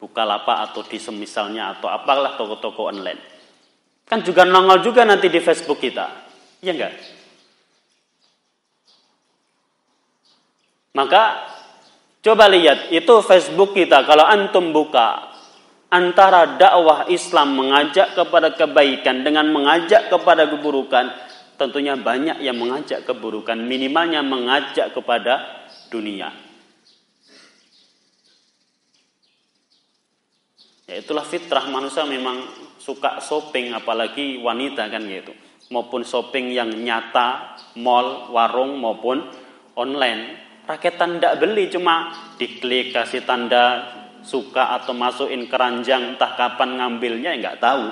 Bukalapak 0.00 0.68
atau 0.68 0.84
di 0.84 1.00
semisalnya 1.00 1.76
atau 1.76 1.88
apalah 1.88 2.36
toko-toko 2.36 2.92
online 2.92 3.33
Kan 4.04 4.20
juga 4.20 4.44
nongol 4.44 4.84
juga 4.84 5.02
nanti 5.08 5.32
di 5.32 5.40
Facebook 5.40 5.80
kita. 5.80 6.06
Iya 6.60 6.72
enggak? 6.76 6.94
Maka 10.94 11.22
coba 12.22 12.46
lihat 12.46 12.94
itu 12.94 13.14
Facebook 13.26 13.74
kita 13.74 14.06
kalau 14.06 14.22
antum 14.22 14.70
buka 14.70 15.34
antara 15.90 16.54
dakwah 16.54 17.10
Islam 17.10 17.58
mengajak 17.58 18.14
kepada 18.14 18.54
kebaikan 18.54 19.26
dengan 19.26 19.50
mengajak 19.50 20.06
kepada 20.10 20.46
keburukan 20.46 21.10
tentunya 21.54 21.94
banyak 21.94 22.42
yang 22.42 22.58
mengajak 22.58 23.06
keburukan 23.06 23.58
minimalnya 23.58 24.22
mengajak 24.22 24.90
kepada 24.94 25.66
dunia. 25.90 26.30
Ya 30.84 31.00
itulah 31.00 31.24
fitrah 31.24 31.64
manusia 31.70 32.04
memang 32.04 32.44
suka 32.84 33.16
shopping 33.24 33.72
apalagi 33.72 34.44
wanita 34.44 34.92
kan 34.92 35.08
gitu. 35.08 35.32
Maupun 35.72 36.04
shopping 36.04 36.52
yang 36.52 36.68
nyata, 36.68 37.56
mall, 37.80 38.28
warung 38.28 38.76
maupun 38.76 39.24
online. 39.80 40.44
Rakyat 40.68 41.00
tidak 41.00 41.40
beli 41.40 41.72
cuma 41.72 42.12
diklik 42.36 42.92
kasih 42.92 43.24
tanda 43.24 43.88
suka 44.20 44.76
atau 44.76 44.92
masukin 44.92 45.48
keranjang 45.48 46.16
entah 46.16 46.36
kapan 46.36 46.76
ngambilnya 46.80 47.32
ya 47.36 47.40
nggak 47.40 47.60
tahu. 47.60 47.86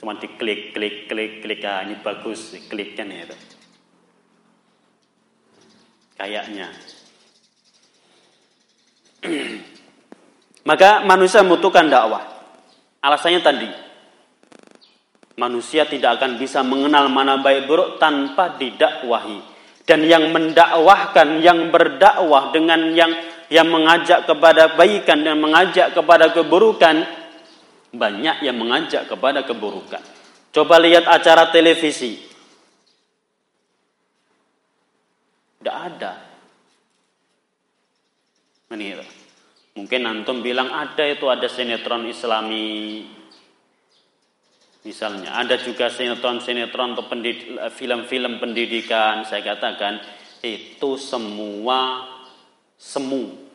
Cuma 0.00 0.16
diklik, 0.16 0.72
klik, 0.72 1.10
klik, 1.10 1.42
klik, 1.42 1.60
ah, 1.66 1.82
ini 1.82 1.98
bagus, 2.00 2.54
klik 2.70 2.94
kan 2.96 3.10
itu. 3.12 3.36
Kayaknya. 6.16 6.70
Maka 10.66 11.04
manusia 11.06 11.44
membutuhkan 11.46 11.86
dakwah. 11.86 12.24
Alasannya 12.98 13.40
tadi, 13.40 13.70
manusia 15.38 15.86
tidak 15.86 16.18
akan 16.18 16.36
bisa 16.36 16.66
mengenal 16.66 17.06
mana 17.06 17.38
baik 17.38 17.70
buruk 17.70 18.02
tanpa 18.02 18.58
didakwahi. 18.58 19.38
Dan 19.86 20.04
yang 20.04 20.34
mendakwahkan, 20.34 21.40
yang 21.40 21.72
berdakwah 21.72 22.52
dengan 22.52 22.92
yang 22.92 23.12
yang 23.48 23.72
mengajak 23.72 24.28
kepada 24.28 24.76
baikan 24.76 25.24
dan 25.24 25.40
mengajak 25.40 25.96
kepada 25.96 26.36
keburukan, 26.36 27.08
banyak 27.96 28.44
yang 28.44 28.56
mengajak 28.60 29.08
kepada 29.08 29.48
keburukan. 29.48 30.04
Coba 30.52 30.76
lihat 30.76 31.08
acara 31.08 31.48
televisi. 31.48 32.20
Tidak 35.58 35.76
ada. 35.76 36.12
Ini 38.68 39.17
Mungkin 39.78 40.02
antum 40.10 40.42
bilang 40.42 40.74
ada 40.74 41.06
itu 41.06 41.30
ada 41.30 41.46
sinetron 41.46 42.10
islami 42.10 43.06
misalnya. 44.82 45.38
Ada 45.38 45.62
juga 45.62 45.86
sinetron-sinetron 45.86 46.98
atau 46.98 47.06
film-film 47.70 48.42
pendidikan. 48.42 49.22
Saya 49.22 49.46
katakan 49.46 50.02
itu 50.42 50.98
semua 50.98 52.08
semu. 52.74 53.46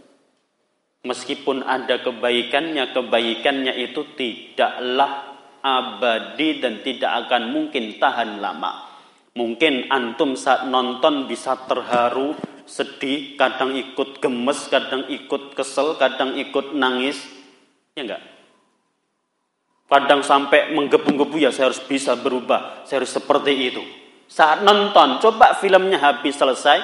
Meskipun 1.03 1.67
ada 1.67 1.99
kebaikannya, 1.99 2.95
kebaikannya 2.95 3.75
itu 3.75 4.15
tidaklah 4.15 5.35
abadi 5.59 6.63
dan 6.63 6.79
tidak 6.79 7.27
akan 7.27 7.51
mungkin 7.51 7.99
tahan 7.99 8.39
lama. 8.39 8.87
Mungkin 9.35 9.91
antum 9.91 10.39
saat 10.39 10.69
nonton 10.71 11.27
bisa 11.27 11.59
terharu, 11.67 12.37
sedih, 12.65 13.35
kadang 13.35 13.75
ikut 13.75 14.19
gemes, 14.23 14.67
kadang 14.71 15.07
ikut 15.07 15.55
kesel, 15.55 15.95
kadang 15.99 16.35
ikut 16.39 16.75
nangis. 16.75 17.19
Ya 17.93 18.07
enggak? 18.07 18.23
Kadang 19.87 20.25
sampai 20.25 20.73
menggebu-gebu 20.73 21.37
ya 21.37 21.53
saya 21.53 21.69
harus 21.69 21.83
bisa 21.85 22.17
berubah, 22.17 22.81
saya 22.89 23.05
harus 23.05 23.13
seperti 23.13 23.53
itu. 23.69 23.83
Saat 24.25 24.65
nonton, 24.65 25.21
coba 25.21 25.53
filmnya 25.53 26.01
habis 26.01 26.33
selesai, 26.33 26.81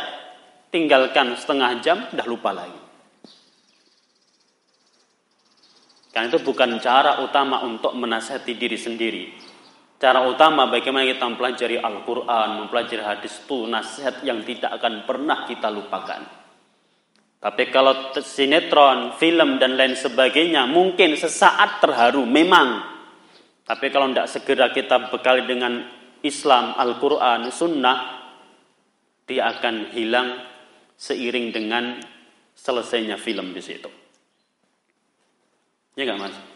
tinggalkan 0.69 1.33
setengah 1.33 1.81
jam, 1.81 2.05
dah 2.13 2.27
lupa 2.29 2.53
lagi. 2.53 2.77
Karena 6.13 6.29
itu 6.29 6.41
bukan 6.45 6.77
cara 6.77 7.25
utama 7.25 7.65
untuk 7.65 7.97
menasihati 7.97 8.53
diri 8.53 8.77
sendiri. 8.77 9.23
Cara 9.99 10.23
utama 10.23 10.71
bagaimana 10.71 11.03
kita 11.03 11.27
mempelajari 11.27 11.75
Al-Quran, 11.75 12.63
mempelajari 12.63 13.03
hadis 13.03 13.43
itu 13.43 13.67
nasihat 13.67 14.23
yang 14.23 14.47
tidak 14.47 14.79
akan 14.79 15.03
pernah 15.03 15.43
kita 15.43 15.67
lupakan. 15.67 16.23
Tapi 17.39 17.63
kalau 17.67 18.15
sinetron, 18.15 19.19
film 19.19 19.59
dan 19.59 19.75
lain 19.75 19.99
sebagainya 19.99 20.71
mungkin 20.71 21.19
sesaat 21.19 21.83
terharu 21.83 22.23
memang. 22.23 22.79
Tapi 23.67 23.91
kalau 23.91 24.07
tidak 24.11 24.31
segera 24.31 24.71
kita 24.71 25.11
bekali 25.11 25.43
dengan 25.43 25.83
Islam, 26.23 26.79
Al-Quran, 26.79 27.51
Sunnah, 27.51 27.97
dia 29.27 29.51
akan 29.51 29.91
hilang 29.91 30.47
seiring 30.95 31.51
dengan 31.51 31.99
selesainya 32.55 33.19
film 33.19 33.51
di 33.51 33.63
situ. 33.63 33.91
Ya 35.99 36.07
nggak 36.07 36.19
mas? 36.19 36.48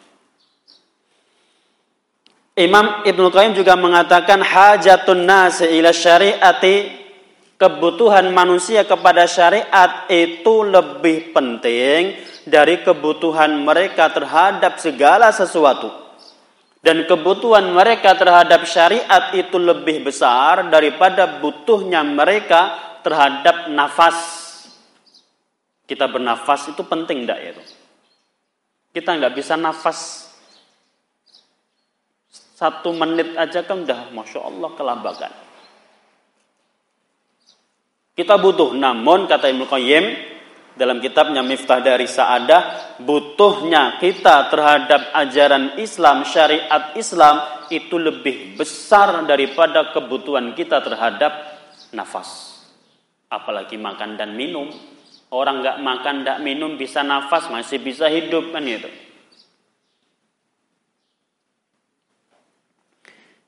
Imam 2.54 3.02
Ibnu 3.02 3.34
Qayyim 3.34 3.58
juga 3.58 3.74
mengatakan 3.74 4.38
hajatun 4.46 5.26
nas 5.26 5.58
ila 5.66 5.90
syariati 5.90 7.02
kebutuhan 7.58 8.30
manusia 8.30 8.86
kepada 8.86 9.26
syariat 9.26 10.06
itu 10.06 10.62
lebih 10.62 11.34
penting 11.34 12.14
dari 12.46 12.86
kebutuhan 12.86 13.58
mereka 13.58 14.14
terhadap 14.14 14.78
segala 14.78 15.34
sesuatu. 15.34 15.90
Dan 16.84 17.10
kebutuhan 17.10 17.74
mereka 17.74 18.14
terhadap 18.14 18.68
syariat 18.70 19.34
itu 19.34 19.56
lebih 19.56 20.06
besar 20.06 20.68
daripada 20.70 21.40
butuhnya 21.42 22.06
mereka 22.06 22.76
terhadap 23.02 23.72
nafas. 23.74 24.20
Kita 25.90 26.06
bernafas 26.06 26.70
itu 26.70 26.84
penting 26.86 27.24
tidak 27.24 27.40
ya? 27.40 27.52
Kita 28.94 29.16
nggak 29.16 29.34
bisa 29.34 29.56
nafas 29.56 30.30
satu 32.64 32.96
menit 32.96 33.36
aja 33.36 33.68
kan 33.68 33.84
udah 33.84 34.16
Masya 34.16 34.40
Allah 34.40 34.70
kelambakan. 34.80 35.32
Kita 38.16 38.40
butuh, 38.40 38.72
namun 38.72 39.28
kata 39.28 39.52
Ibnu 39.52 39.68
Qayyim 39.68 40.06
dalam 40.80 41.04
kitabnya 41.04 41.44
Miftah 41.44 41.84
dari 41.84 42.08
Sa'adah, 42.08 42.96
butuhnya 43.04 44.00
kita 44.00 44.48
terhadap 44.48 45.12
ajaran 45.12 45.76
Islam, 45.76 46.24
syariat 46.24 46.96
Islam 46.96 47.68
itu 47.68 48.00
lebih 48.00 48.56
besar 48.56 49.28
daripada 49.28 49.92
kebutuhan 49.92 50.56
kita 50.56 50.80
terhadap 50.80 51.34
nafas. 51.92 52.64
Apalagi 53.28 53.76
makan 53.76 54.16
dan 54.16 54.38
minum. 54.40 54.70
Orang 55.34 55.66
nggak 55.66 55.82
makan, 55.82 56.22
nggak 56.22 56.40
minum 56.46 56.78
bisa 56.78 57.02
nafas, 57.02 57.50
masih 57.50 57.82
bisa 57.82 58.06
hidup 58.06 58.54
kan 58.54 58.62
itu. 58.62 58.86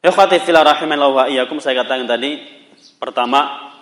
Ikhwati 0.05 0.37
wa 0.53 1.25
iyyakum 1.25 1.57
saya 1.57 1.81
katakan 1.81 2.05
tadi 2.05 2.37
pertama 3.01 3.73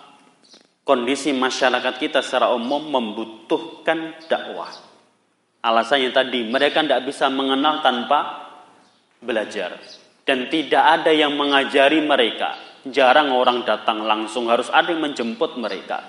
kondisi 0.80 1.36
masyarakat 1.36 2.00
kita 2.00 2.24
secara 2.24 2.48
umum 2.56 2.80
membutuhkan 2.80 4.16
dakwah. 4.24 4.72
Alasannya 5.60 6.16
tadi 6.16 6.48
mereka 6.48 6.80
tidak 6.80 7.04
bisa 7.04 7.28
mengenal 7.28 7.84
tanpa 7.84 8.48
belajar 9.20 9.76
dan 10.24 10.48
tidak 10.48 10.80
ada 10.80 11.12
yang 11.12 11.36
mengajari 11.36 12.00
mereka. 12.00 12.56
Jarang 12.88 13.36
orang 13.36 13.68
datang 13.68 14.04
langsung 14.08 14.48
harus 14.48 14.72
ada 14.72 14.96
yang 14.96 15.04
menjemput 15.04 15.60
mereka. 15.60 16.08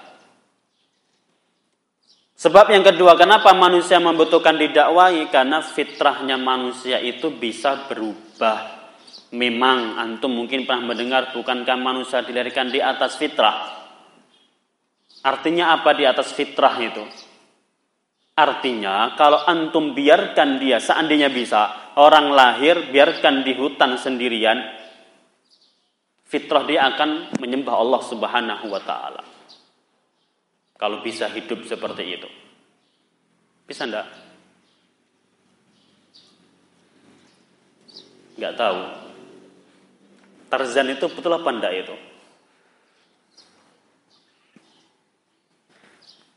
Sebab 2.36 2.68
yang 2.72 2.84
kedua, 2.84 3.16
kenapa 3.16 3.56
manusia 3.56 3.96
membutuhkan 4.00 4.60
didakwahi? 4.60 5.32
Karena 5.32 5.64
fitrahnya 5.64 6.36
manusia 6.36 7.00
itu 7.00 7.32
bisa 7.32 7.88
berubah 7.88 8.75
Memang 9.36 10.00
antum 10.00 10.32
mungkin 10.32 10.64
pernah 10.64 10.96
mendengar 10.96 11.36
bukankah 11.36 11.76
manusia 11.76 12.24
dilahirkan 12.24 12.72
di 12.72 12.80
atas 12.80 13.20
fitrah? 13.20 13.84
Artinya 15.28 15.76
apa 15.76 15.92
di 15.92 16.08
atas 16.08 16.32
fitrah 16.32 16.76
itu? 16.80 17.04
Artinya 18.36 19.16
kalau 19.20 19.44
antum 19.44 19.92
biarkan 19.92 20.60
dia 20.60 20.80
seandainya 20.80 21.28
bisa 21.28 21.92
orang 22.00 22.32
lahir 22.32 22.92
biarkan 22.92 23.44
di 23.44 23.56
hutan 23.56 24.00
sendirian 24.00 24.60
fitrah 26.28 26.64
dia 26.68 26.88
akan 26.96 27.40
menyembah 27.40 27.76
Allah 27.76 28.02
Subhanahu 28.04 28.66
wa 28.72 28.82
taala. 28.84 29.24
Kalau 30.76 31.00
bisa 31.00 31.32
hidup 31.32 31.64
seperti 31.64 32.04
itu. 32.04 32.30
Bisa 33.64 33.88
enggak? 33.88 34.08
Enggak 38.36 38.54
tahu. 38.60 39.05
Tarzan 40.56 40.88
itu 40.88 41.12
betul 41.12 41.36
apa 41.36 41.52
enggak 41.52 41.74
itu? 41.76 41.96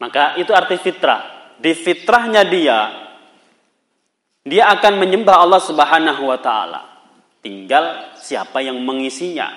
Maka 0.02 0.34
itu 0.42 0.50
arti 0.50 0.74
fitrah. 0.74 1.54
Di 1.54 1.70
fitrahnya 1.70 2.42
dia, 2.42 2.78
dia 4.42 4.74
akan 4.74 4.98
menyembah 4.98 5.38
Allah 5.38 5.62
Subhanahu 5.62 6.26
wa 6.26 6.38
taala. 6.42 6.82
Tinggal 7.38 8.18
siapa 8.18 8.58
yang 8.58 8.82
mengisinya. 8.82 9.54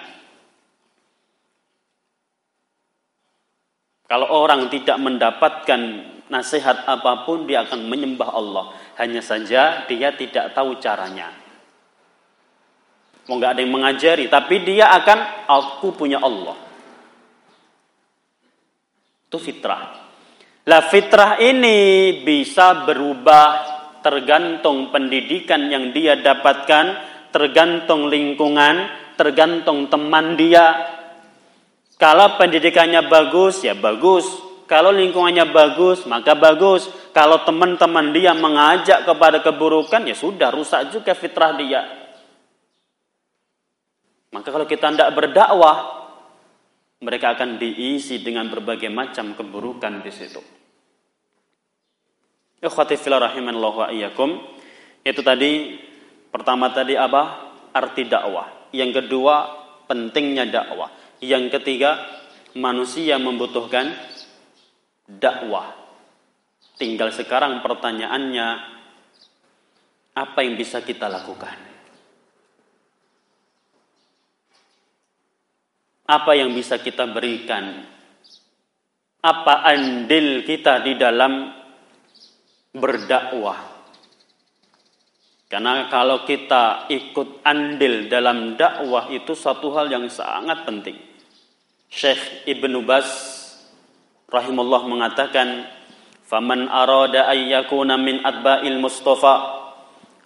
Kalau 4.05 4.30
orang 4.30 4.70
tidak 4.70 5.01
mendapatkan 5.01 5.82
nasihat 6.30 6.86
apa 6.86 7.26
pun, 7.26 7.49
dia 7.49 7.66
akan 7.66 7.89
menyembah 7.89 8.30
Allah. 8.30 8.78
Hanya 9.01 9.26
saja 9.26 9.89
dia 9.89 10.14
tidak 10.14 10.53
tahu 10.53 10.78
caranya. 10.78 11.41
Mau 13.30 13.38
nggak 13.38 13.53
ada 13.53 13.61
yang 13.61 13.74
mengajari, 13.74 14.26
tapi 14.26 14.65
dia 14.65 14.89
akan 14.89 15.45
aku 15.45 15.93
punya 15.93 16.17
Allah. 16.17 16.57
Itu 19.30 19.38
fitrah. 19.38 20.01
Lah 20.65 20.82
fitrah 20.89 21.38
ini 21.41 22.22
bisa 22.26 22.86
berubah 22.86 23.45
tergantung 24.01 24.89
pendidikan 24.89 25.69
yang 25.69 25.93
dia 25.93 26.17
dapatkan, 26.17 26.86
tergantung 27.30 28.09
lingkungan, 28.09 28.89
tergantung 29.15 29.86
teman 29.88 30.34
dia. 30.34 30.97
Kalau 32.01 32.36
pendidikannya 32.41 33.05
bagus, 33.05 33.61
ya 33.61 33.78
bagus. 33.78 34.26
Kalau 34.65 34.89
lingkungannya 34.89 35.53
bagus, 35.53 36.09
maka 36.09 36.34
bagus. 36.34 36.89
Kalau 37.13 37.45
teman-teman 37.45 38.09
dia 38.09 38.34
mengajak 38.34 39.05
kepada 39.05 39.45
keburukan, 39.45 40.01
ya 40.09 40.17
sudah 40.17 40.49
rusak 40.49 40.89
juga 40.89 41.13
fitrah 41.13 41.53
dia. 41.53 42.01
Maka 44.32 44.48
kalau 44.48 44.64
kita 44.64 44.96
tidak 44.96 45.12
berdakwah, 45.12 46.02
mereka 47.04 47.36
akan 47.36 47.60
diisi 47.60 48.24
dengan 48.24 48.48
berbagai 48.48 48.88
macam 48.88 49.36
keburukan 49.36 50.00
di 50.06 50.12
situ. 50.14 50.42
Iyyakum. 52.62 54.30
Itu 55.02 55.26
tadi 55.26 55.82
pertama 56.30 56.70
tadi 56.70 56.94
apa? 56.94 57.52
Arti 57.74 58.06
dakwah. 58.06 58.70
Yang 58.70 59.04
kedua, 59.04 59.36
pentingnya 59.90 60.46
dakwah. 60.46 60.94
Yang 61.20 61.58
ketiga, 61.58 61.98
manusia 62.54 63.18
membutuhkan 63.18 63.92
dakwah. 65.10 65.74
Tinggal 66.78 67.10
sekarang 67.12 67.66
pertanyaannya 67.66 68.48
apa 70.14 70.40
yang 70.46 70.54
bisa 70.54 70.86
kita 70.86 71.10
lakukan? 71.10 71.70
Apa 76.08 76.34
yang 76.34 76.54
bisa 76.56 76.82
kita 76.82 77.06
berikan? 77.10 77.86
Apa 79.22 79.66
andil 79.70 80.41
kita 80.41 80.82
di 80.82 80.97
dalam 80.97 81.54
berdakwah? 82.74 83.72
Karena 85.52 85.91
kalau 85.91 86.24
kita 86.24 86.88
ikut 86.88 87.43
andil 87.43 88.08
dalam 88.08 88.56
dakwah 88.56 89.12
itu 89.12 89.36
satu 89.36 89.76
hal 89.76 89.91
yang 89.91 90.08
sangat 90.08 90.64
penting. 90.64 90.95
Syekh 91.91 92.47
Ibnu 92.47 92.88
Bas 92.88 93.06
rahimullah 94.32 94.88
mengatakan, 94.88 95.68
"Faman 96.24 96.72
arada 96.72 97.28
ay 97.28 97.52
yakuna 97.52 97.99
min 97.99 98.24
atba'il 98.24 98.80
Mustafa 98.80 99.60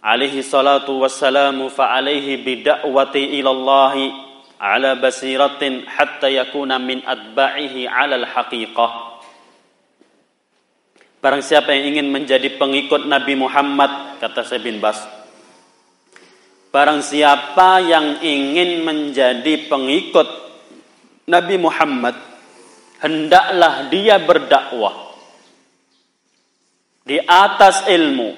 alaihi 0.06 0.46
salatu 0.46 1.02
wassalamu 1.02 1.74
fa 1.74 1.98
alaihi 1.98 2.38
bid'awati 2.46 3.42
ila 3.42 3.50
Allah 3.50 3.94
ala 4.60 4.96
basiratin 5.00 5.88
hatta 5.88 6.32
yakuna 6.32 6.80
min 6.80 7.04
atba'ihi 7.04 7.88
ala 7.90 8.20
al-haqiqah. 8.22 8.92
Barang 11.20 11.42
siapa 11.42 11.74
yang 11.74 11.98
ingin 11.98 12.08
menjadi 12.14 12.54
pengikut 12.56 13.10
Nabi 13.10 13.34
Muhammad, 13.34 14.22
kata 14.22 14.46
saya 14.46 14.62
bin 14.62 14.78
Bas. 14.78 15.02
Barang 16.70 17.02
siapa 17.02 17.82
yang 17.82 18.22
ingin 18.22 18.86
menjadi 18.86 19.66
pengikut 19.66 20.28
Nabi 21.26 21.56
Muhammad, 21.58 22.14
hendaklah 23.02 23.90
dia 23.90 24.22
berdakwah 24.22 25.18
di 27.06 27.18
atas 27.22 27.90
ilmu. 27.90 28.38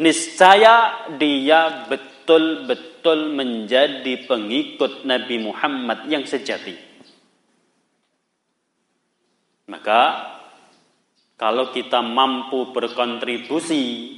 Niscaya 0.00 1.04
dia 1.20 1.84
betul-betul 2.30 2.90
betul 3.00 3.32
menjadi 3.32 4.28
pengikut 4.28 5.08
Nabi 5.08 5.40
Muhammad 5.40 6.04
yang 6.12 6.28
sejati. 6.28 6.76
Maka 9.72 10.00
kalau 11.40 11.72
kita 11.72 12.04
mampu 12.04 12.76
berkontribusi 12.76 14.12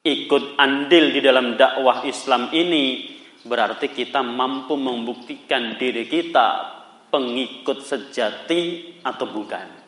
ikut 0.00 0.56
andil 0.56 1.12
di 1.12 1.20
dalam 1.20 1.60
dakwah 1.60 2.08
Islam 2.08 2.48
ini 2.56 3.12
berarti 3.44 3.92
kita 3.92 4.24
mampu 4.24 4.80
membuktikan 4.80 5.76
diri 5.76 6.08
kita 6.08 6.48
pengikut 7.12 7.84
sejati 7.84 8.96
atau 9.04 9.28
bukan. 9.28 9.84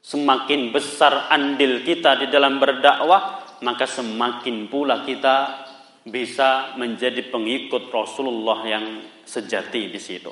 Semakin 0.00 0.72
besar 0.72 1.28
andil 1.28 1.84
kita 1.84 2.16
di 2.16 2.32
dalam 2.32 2.56
berdakwah, 2.56 3.44
maka 3.60 3.84
semakin 3.84 4.72
pula 4.72 5.04
kita 5.04 5.65
bisa 6.06 6.78
menjadi 6.78 7.26
pengikut 7.34 7.90
Rasulullah 7.90 8.62
yang 8.62 8.86
sejati 9.26 9.90
di 9.90 9.98
situ. 9.98 10.30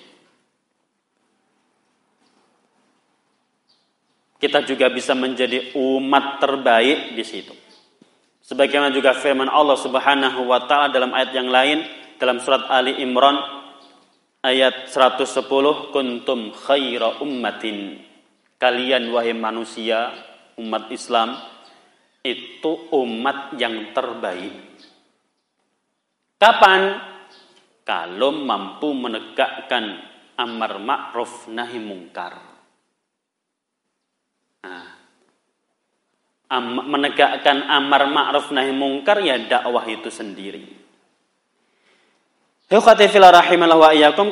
Kita 4.38 4.62
juga 4.62 4.86
bisa 4.92 5.18
menjadi 5.18 5.74
umat 5.74 6.38
terbaik 6.38 7.18
di 7.18 7.24
situ. 7.26 7.54
Sebagaimana 8.44 8.92
juga 8.92 9.16
firman 9.16 9.48
Allah 9.48 9.74
Subhanahu 9.80 10.46
wa 10.46 10.68
taala 10.68 10.92
dalam 10.92 11.10
ayat 11.16 11.32
yang 11.32 11.48
lain 11.48 11.80
dalam 12.20 12.38
surat 12.38 12.68
Ali 12.68 13.00
Imran 13.00 13.40
ayat 14.44 14.92
110 14.92 15.48
kuntum 15.90 16.52
khaira 16.52 17.24
ummatin 17.24 18.04
kalian 18.60 19.08
wahai 19.10 19.32
manusia 19.32 20.12
umat 20.60 20.92
Islam 20.92 21.40
itu 22.20 22.92
umat 22.92 23.56
yang 23.56 23.96
terbaik 23.96 24.73
kapan 26.44 27.00
kalau 27.88 28.36
mampu 28.36 28.92
menegakkan 28.92 30.04
amar 30.36 30.76
ma'ruf 30.76 31.48
nahi 31.48 31.80
mungkar 31.80 32.36
nah, 34.60 34.92
menegakkan 36.60 37.64
amar 37.64 38.12
ma'ruf 38.12 38.52
nahi 38.52 38.76
mungkar 38.76 39.24
ya 39.24 39.40
dakwah 39.40 39.88
itu 39.88 40.12
sendiri 40.12 40.84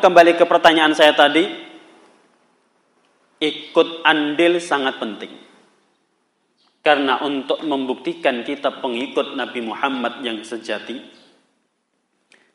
kembali 0.01 0.35
ke 0.41 0.49
pertanyaan 0.49 0.97
saya 0.97 1.13
tadi. 1.13 1.45
Ikut 3.39 4.03
andil 4.03 4.57
sangat 4.59 4.97
penting. 4.97 5.31
Karena 6.83 7.23
untuk 7.23 7.63
membuktikan 7.63 8.43
kita 8.43 8.83
pengikut 8.83 9.39
Nabi 9.39 9.61
Muhammad 9.63 10.27
yang 10.27 10.43
sejati 10.43 11.22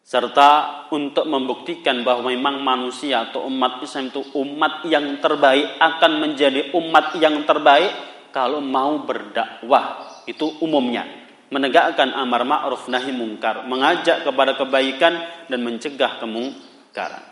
serta 0.08 0.88
untuk 0.96 1.28
membuktikan 1.28 2.08
bahwa 2.08 2.32
memang 2.32 2.64
manusia 2.64 3.28
atau 3.28 3.44
umat 3.52 3.84
Islam 3.84 4.08
itu 4.08 4.24
umat 4.40 4.88
yang 4.88 5.20
terbaik 5.20 5.76
akan 5.84 6.12
menjadi 6.24 6.72
umat 6.80 7.20
yang 7.20 7.44
terbaik 7.44 7.92
kalau 8.32 8.64
mau 8.64 9.04
berdakwah 9.04 10.24
itu 10.24 10.48
umumnya 10.64 11.28
menegakkan 11.48 12.12
amar 12.12 12.44
ma'ruf 12.44 12.92
nahi 12.92 13.16
mungkar, 13.16 13.64
mengajak 13.64 14.28
kepada 14.28 14.60
kebaikan 14.60 15.48
dan 15.48 15.60
mencegah 15.64 16.20
kemungkaran. 16.20 17.24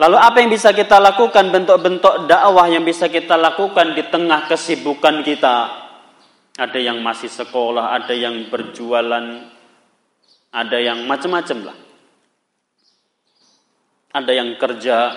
Lalu 0.00 0.16
apa 0.16 0.36
yang 0.40 0.48
bisa 0.48 0.72
kita 0.72 0.96
lakukan 0.96 1.52
bentuk-bentuk 1.52 2.24
dakwah 2.24 2.64
yang 2.72 2.80
bisa 2.80 3.12
kita 3.12 3.36
lakukan 3.36 3.92
di 3.92 4.08
tengah 4.08 4.48
kesibukan 4.48 5.20
kita? 5.20 5.56
Ada 6.56 6.80
yang 6.80 7.04
masih 7.04 7.28
sekolah, 7.28 7.92
ada 7.92 8.16
yang 8.16 8.48
berjualan, 8.48 9.24
ada 10.50 10.78
yang 10.82 11.06
macam-macam 11.06 11.58
lah. 11.70 11.78
Ada 14.10 14.32
yang 14.34 14.58
kerja, 14.58 15.14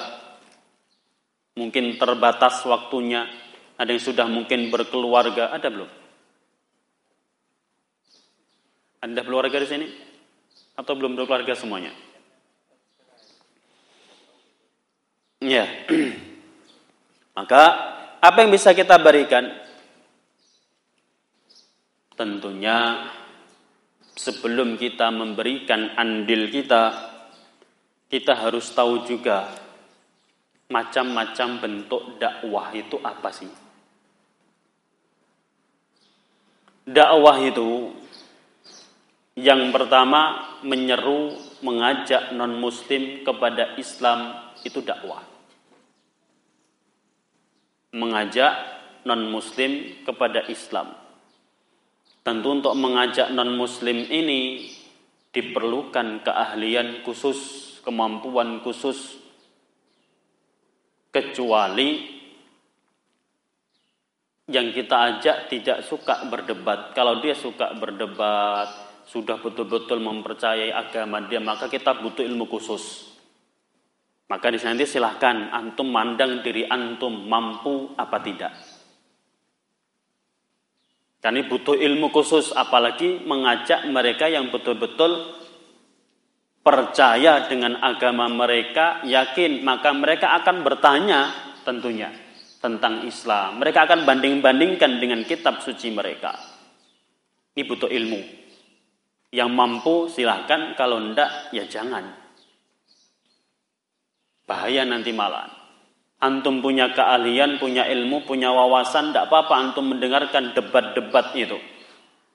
mungkin 1.57 1.97
terbatas 1.97 2.61
waktunya, 2.61 3.25
ada 3.73 3.89
yang 3.89 4.01
sudah 4.01 4.29
mungkin 4.29 4.69
berkeluarga, 4.69 5.49
ada 5.49 5.73
belum? 5.73 5.89
Anda 9.01 9.25
keluarga 9.25 9.57
di 9.57 9.67
sini? 9.67 9.87
Atau 10.77 10.93
belum 10.93 11.17
berkeluarga 11.17 11.57
semuanya? 11.57 11.91
Ya. 15.41 15.65
Maka 17.37 17.61
apa 18.21 18.37
yang 18.45 18.53
bisa 18.53 18.71
kita 18.71 18.95
berikan? 19.01 19.49
Tentunya 22.13 23.09
sebelum 24.13 24.77
kita 24.77 25.09
memberikan 25.09 25.97
andil 25.97 26.49
kita, 26.53 27.13
kita 28.09 28.33
harus 28.37 28.69
tahu 28.73 29.09
juga 29.09 29.49
macam-macam 30.69 31.49
bentuk 31.61 32.03
dakwah 32.21 32.73
itu 32.73 32.97
apa 33.01 33.29
sih? 33.33 33.51
Dakwah 36.83 37.37
itu 37.41 37.93
yang 39.33 39.73
pertama 39.73 40.53
menyeru, 40.61 41.33
mengajak 41.65 42.37
non-muslim 42.37 43.25
kepada 43.25 43.73
Islam 43.81 44.53
itu 44.61 44.77
dakwah. 44.85 45.25
Mengajak 47.93 48.53
non-muslim 49.05 50.05
kepada 50.05 50.45
Islam. 50.49 51.02
Tentu 52.23 52.55
untuk 52.55 52.73
mengajak 52.79 53.35
non-muslim 53.35 54.07
ini 54.07 54.71
diperlukan 55.35 56.23
keahlian 56.23 57.03
khusus, 57.03 57.39
kemampuan 57.83 58.63
khusus. 58.63 59.19
Kecuali 61.11 62.13
yang 64.47 64.71
kita 64.71 65.19
ajak 65.19 65.37
tidak 65.51 65.83
suka 65.83 66.23
berdebat. 66.31 66.95
Kalau 66.95 67.19
dia 67.19 67.35
suka 67.35 67.75
berdebat, 67.75 68.71
sudah 69.03 69.37
betul-betul 69.43 69.99
mempercayai 69.99 70.71
agama 70.71 71.19
dia, 71.27 71.43
maka 71.43 71.67
kita 71.67 71.99
butuh 71.99 72.23
ilmu 72.23 72.47
khusus. 72.47 73.13
Maka 74.31 74.49
di 74.49 74.57
nanti 74.63 74.87
silahkan 74.87 75.51
antum 75.51 75.91
mandang 75.91 76.39
diri 76.39 76.65
antum 76.65 77.27
mampu 77.27 77.91
apa 77.99 78.17
tidak. 78.23 78.72
Karena 81.23 81.39
butuh 81.47 81.79
ilmu 81.79 82.11
khusus, 82.11 82.51
apalagi 82.51 83.23
mengajak 83.23 83.87
mereka 83.87 84.27
yang 84.27 84.51
betul-betul 84.51 85.39
percaya 86.59 87.47
dengan 87.47 87.79
agama 87.79 88.27
mereka, 88.27 88.99
yakin, 89.07 89.63
maka 89.63 89.95
mereka 89.95 90.35
akan 90.43 90.67
bertanya 90.67 91.31
tentunya 91.63 92.11
tentang 92.59 93.07
Islam. 93.07 93.63
Mereka 93.63 93.87
akan 93.87 94.03
banding-bandingkan 94.03 94.99
dengan 94.99 95.23
kitab 95.23 95.63
suci 95.63 95.95
mereka. 95.95 96.35
Ini 97.55 97.63
butuh 97.71 97.87
ilmu. 97.87 98.19
Yang 99.31 99.49
mampu 99.55 100.11
silahkan, 100.11 100.75
kalau 100.75 100.99
ndak 100.99 101.55
ya 101.55 101.63
jangan. 101.71 102.19
Bahaya 104.43 104.83
nanti 104.83 105.15
malah. 105.15 105.62
Antum 106.23 106.63
punya 106.63 106.95
keahlian, 106.95 107.59
punya 107.59 107.83
ilmu, 107.83 108.23
punya 108.23 108.47
wawasan, 108.47 109.11
ndak 109.11 109.27
apa-apa 109.27 109.53
antum 109.59 109.91
mendengarkan 109.91 110.55
debat-debat 110.55 111.35
itu. 111.35 111.59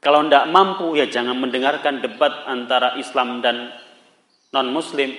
Kalau 0.05 0.28
ndak 0.28 0.45
mampu 0.53 0.93
ya 0.93 1.09
jangan 1.09 1.41
mendengarkan 1.41 2.05
debat 2.05 2.45
antara 2.45 3.01
Islam 3.01 3.41
dan 3.41 3.72
non-muslim. 4.53 5.16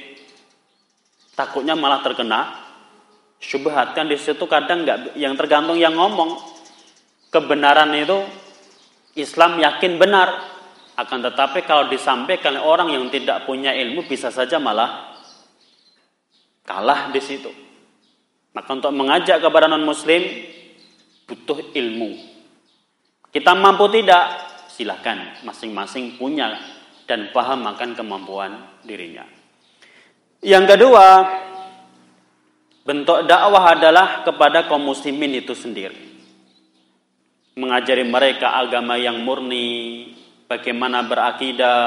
Takutnya 1.34 1.74
malah 1.74 2.06
terkena 2.06 2.70
syubhat 3.40 3.96
kan 3.96 4.06
di 4.06 4.20
situ 4.20 4.44
kadang 4.46 4.84
nggak 4.84 5.16
yang 5.16 5.34
tergantung 5.40 5.80
yang 5.80 5.96
ngomong 5.96 6.36
kebenaran 7.32 7.96
itu 7.96 8.20
Islam 9.16 9.58
yakin 9.64 9.96
benar 9.96 10.44
akan 11.00 11.20
tetapi 11.32 11.64
kalau 11.64 11.88
disampaikan 11.88 12.60
orang 12.60 12.92
yang 12.92 13.08
tidak 13.08 13.48
punya 13.48 13.72
ilmu 13.72 14.04
bisa 14.04 14.28
saja 14.36 14.60
malah 14.60 15.16
kalah 16.68 17.10
di 17.16 17.24
situ. 17.24 17.69
Maka 18.54 18.70
untuk 18.74 18.94
mengajak 18.94 19.40
kepada 19.40 19.70
non 19.70 19.86
muslim 19.86 20.26
butuh 21.30 21.74
ilmu. 21.78 22.12
Kita 23.30 23.54
mampu 23.54 23.86
tidak? 23.94 24.50
Silahkan 24.74 25.44
masing-masing 25.46 26.18
punya 26.18 26.58
dan 27.06 27.30
paham 27.30 27.68
akan 27.70 27.94
kemampuan 27.94 28.82
dirinya. 28.82 29.28
Yang 30.40 30.66
kedua, 30.78 31.08
bentuk 32.88 33.28
dakwah 33.28 33.76
adalah 33.76 34.24
kepada 34.26 34.66
kaum 34.66 34.88
muslimin 34.88 35.38
itu 35.38 35.54
sendiri. 35.54 36.10
Mengajari 37.60 38.08
mereka 38.08 38.56
agama 38.56 38.96
yang 38.96 39.20
murni, 39.22 40.10
bagaimana 40.48 41.04
berakidah, 41.04 41.82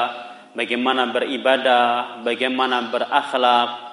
bagaimana 0.53 1.09
beribadah, 1.11 2.21
bagaimana 2.21 2.93
berakhlak, 2.93 3.92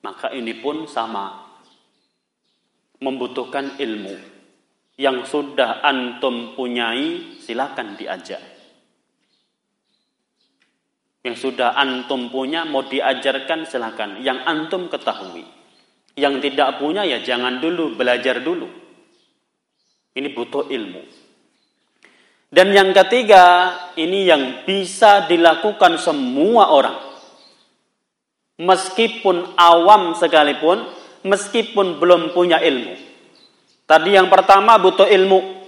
maka 0.00 0.32
ini 0.32 0.56
pun 0.60 0.88
sama. 0.88 1.48
Membutuhkan 3.00 3.80
ilmu. 3.80 4.16
Yang 5.00 5.32
sudah 5.32 5.80
antum 5.80 6.52
punyai, 6.52 7.40
silakan 7.40 7.96
diajak. 7.96 8.40
Yang 11.24 11.36
sudah 11.48 11.76
antum 11.76 12.28
punya, 12.28 12.68
mau 12.68 12.84
diajarkan 12.84 13.64
silakan. 13.64 14.20
Yang 14.20 14.38
antum 14.44 14.92
ketahui. 14.92 15.44
Yang 16.16 16.48
tidak 16.48 16.76
punya 16.76 17.04
ya 17.08 17.24
jangan 17.24 17.60
dulu, 17.60 17.96
belajar 17.96 18.44
dulu. 18.44 18.68
Ini 20.12 20.28
butuh 20.36 20.68
ilmu. 20.68 21.02
Dan 22.50 22.74
yang 22.74 22.90
ketiga, 22.90 23.72
ini 23.94 24.26
yang 24.26 24.66
bisa 24.66 25.24
dilakukan 25.30 25.96
semua 25.96 26.74
orang. 26.74 27.09
Meskipun 28.60 29.56
awam 29.56 30.12
sekalipun, 30.12 30.84
meskipun 31.24 31.96
belum 31.96 32.36
punya 32.36 32.60
ilmu. 32.60 32.92
Tadi 33.88 34.14
yang 34.14 34.28
pertama 34.28 34.76
butuh 34.76 35.08
ilmu. 35.08 35.58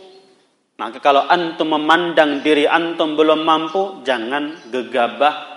Maka 0.77 0.99
kalau 1.01 1.25
antum 1.25 1.73
memandang 1.73 2.45
diri 2.45 2.69
antum 2.69 3.17
belum 3.17 3.43
mampu, 3.43 4.05
jangan 4.05 4.69
gegabah 4.69 5.53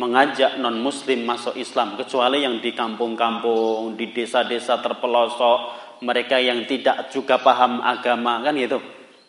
mengajak 0.00 0.56
non 0.56 0.80
muslim 0.80 1.28
masuk 1.28 1.60
Islam 1.60 2.00
kecuali 2.00 2.40
yang 2.40 2.64
di 2.64 2.72
kampung-kampung, 2.72 4.00
di 4.00 4.08
desa-desa 4.16 4.80
terpelosok, 4.80 5.58
mereka 6.00 6.40
yang 6.40 6.64
tidak 6.64 7.12
juga 7.12 7.36
paham 7.44 7.84
agama 7.84 8.40
kan 8.40 8.56
gitu. 8.56 8.80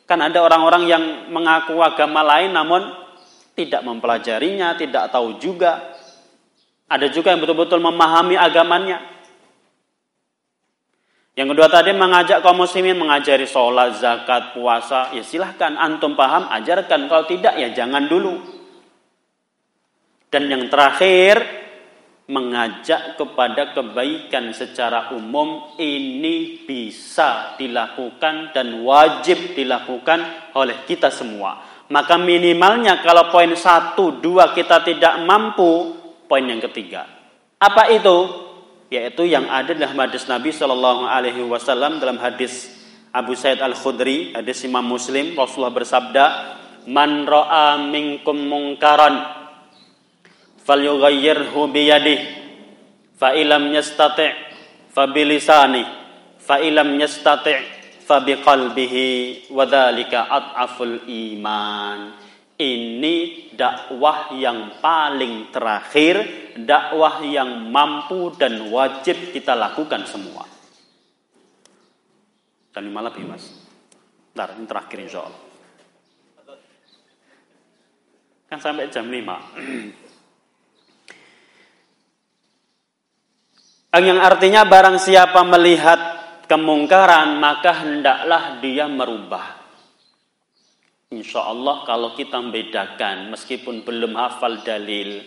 Kan 0.08 0.24
ada 0.24 0.39
orang-orang 0.39 0.84
yang 0.88 1.04
mengaku 1.32 1.76
agama 1.84 2.24
lain 2.24 2.56
namun 2.56 2.88
tidak 3.56 3.84
mempelajarinya, 3.84 4.80
tidak 4.80 5.12
tahu 5.12 5.39
juga. 5.39 5.91
Ada 6.92 7.08
juga 7.08 7.32
yang 7.32 7.39
betul-betul 7.39 7.80
memahami 7.80 8.36
agamanya. 8.36 9.00
Yang 11.32 11.56
kedua 11.56 11.68
tadi 11.72 11.96
mengajak 11.96 12.44
kaum 12.44 12.60
muslimin 12.60 13.00
mengajari 13.00 13.48
sholat, 13.48 13.96
zakat, 13.96 14.52
puasa. 14.52 15.16
Ya 15.16 15.24
silahkan 15.24 15.80
antum 15.80 16.20
paham, 16.20 16.52
ajarkan. 16.52 17.08
Kalau 17.08 17.24
tidak 17.24 17.56
ya 17.56 17.72
jangan 17.72 18.12
dulu. 18.12 18.36
Dan 20.28 20.52
yang 20.52 20.68
terakhir, 20.68 21.62
mengajak 22.32 23.20
kepada 23.20 23.76
kebaikan 23.76 24.56
secara 24.56 25.12
umum 25.12 25.76
ini 25.76 26.64
bisa 26.64 27.60
dilakukan 27.60 28.56
dan 28.56 28.84
wajib 28.88 29.52
dilakukan 29.52 30.52
oleh 30.56 30.88
kita 30.88 31.12
semua. 31.12 31.60
Maka 31.92 32.16
minimalnya 32.16 33.04
kalau 33.04 33.28
poin 33.28 33.52
satu, 33.52 34.24
dua 34.24 34.56
kita 34.56 34.80
tidak 34.80 35.20
mampu, 35.28 36.01
poin 36.32 36.48
yang 36.48 36.64
ketiga. 36.64 37.04
Apa 37.60 37.92
itu? 37.92 38.48
Yaitu 38.88 39.28
yang 39.28 39.52
ada 39.52 39.76
dalam 39.76 40.00
hadis 40.00 40.32
Nabi 40.32 40.56
Shallallahu 40.56 41.04
Alaihi 41.04 41.44
Wasallam 41.44 42.00
dalam 42.00 42.16
hadis 42.24 42.72
Abu 43.12 43.36
Said 43.36 43.60
Al 43.60 43.76
Khudri, 43.76 44.32
hadis 44.32 44.64
Imam 44.64 44.88
Muslim, 44.88 45.36
Rasulullah 45.36 45.76
bersabda, 45.76 46.26
"Man 46.88 47.28
ro'a 47.28 47.76
minkum 47.84 48.48
mungkaran 48.48 49.20
falyughayyirhu 50.64 51.60
biyadih 51.68 52.20
fa 53.20 53.36
ilam 53.36 53.68
yastati' 53.76 54.32
fa 54.96 55.12
bilisani 55.12 55.84
fa 56.40 56.64
ilam 56.64 56.96
yastati' 56.96 57.60
fa 58.08 58.24
biqalbihi 58.24 59.08
dzalika 59.52 60.32
at'aful 60.32 61.06
iman 61.06 62.20
ini 62.62 63.49
dakwah 63.57 64.38
yang 64.38 64.78
paling 64.78 65.49
terakhir 65.49 66.22
dakwah 66.62 67.26
yang 67.26 67.74
mampu 67.74 68.38
dan 68.38 68.70
wajib 68.70 69.34
kita 69.34 69.57
lakukan 69.57 70.05
semua. 70.05 70.45
Dan 72.72 72.88
lima 72.88 73.01
lebih 73.09 73.26
mas. 73.28 73.51
Ntar, 74.32 74.55
ini 74.55 74.64
terakhir 74.70 74.97
insya 75.01 75.28
Allah. 75.28 75.43
Kan 78.51 78.59
sampai 78.59 78.91
jam 78.91 79.07
5 79.07 79.16
Yang 84.12 84.20
artinya 84.24 84.68
barang 84.68 84.99
siapa 84.99 85.39
melihat 85.47 85.99
kemungkaran 86.51 87.39
maka 87.39 87.72
hendaklah 87.84 88.59
dia 88.59 88.91
merubah. 88.91 89.61
Insya 91.12 91.43
Allah 91.43 91.84
kalau 91.84 92.16
kita 92.16 92.39
membedakan 92.39 93.36
meskipun 93.36 93.84
belum 93.84 94.16
hafal 94.16 94.64
dalil, 94.64 95.20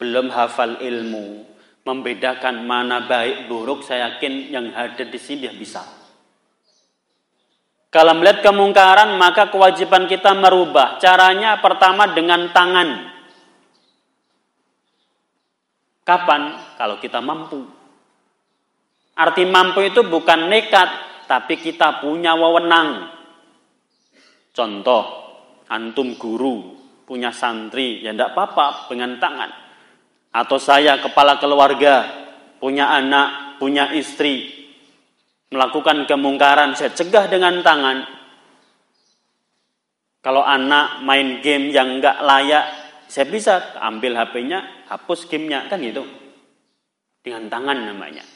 belum 0.00 0.32
hafal 0.32 0.80
ilmu, 0.80 1.44
membedakan 1.84 2.64
mana 2.64 3.04
baik 3.04 3.44
buruk 3.44 3.84
saya 3.84 4.16
yakin 4.16 4.48
yang 4.48 4.72
ada 4.72 5.04
di 5.04 5.20
sini 5.20 5.44
dia 5.44 5.52
bisa. 5.52 5.84
Kalau 7.92 8.16
melihat 8.16 8.40
kemungkaran 8.40 9.20
maka 9.20 9.52
kewajiban 9.52 10.08
kita 10.08 10.32
merubah. 10.32 10.96
Caranya 10.96 11.60
pertama 11.60 12.08
dengan 12.16 12.48
tangan. 12.48 12.88
Kapan? 16.08 16.56
Kalau 16.80 16.96
kita 17.04 17.20
mampu. 17.20 17.68
Arti 19.12 19.44
mampu 19.44 19.84
itu 19.84 20.08
bukan 20.08 20.48
nekat, 20.48 20.88
tapi 21.28 21.60
kita 21.60 22.00
punya 22.00 22.32
wewenang. 22.32 23.17
Contoh, 24.58 25.04
antum 25.70 26.18
guru, 26.18 26.74
punya 27.06 27.30
santri, 27.30 28.02
ya 28.02 28.10
tidak 28.10 28.34
apa-apa 28.34 28.90
dengan 28.90 29.14
tangan. 29.22 29.50
Atau 30.34 30.58
saya 30.58 30.98
kepala 30.98 31.38
keluarga, 31.38 32.02
punya 32.58 32.90
anak, 32.90 33.54
punya 33.62 33.94
istri, 33.94 34.50
melakukan 35.54 36.10
kemungkaran, 36.10 36.74
saya 36.74 36.90
cegah 36.90 37.30
dengan 37.30 37.62
tangan. 37.62 38.02
Kalau 40.26 40.42
anak 40.42 41.06
main 41.06 41.38
game 41.38 41.70
yang 41.70 42.02
enggak 42.02 42.18
layak, 42.18 42.66
saya 43.06 43.30
bisa 43.30 43.78
ambil 43.78 44.18
HP-nya, 44.18 44.90
hapus 44.90 45.30
gamenya, 45.30 45.70
kan 45.70 45.78
gitu. 45.86 46.02
Dengan 47.22 47.46
tangan 47.46 47.78
namanya. 47.94 48.26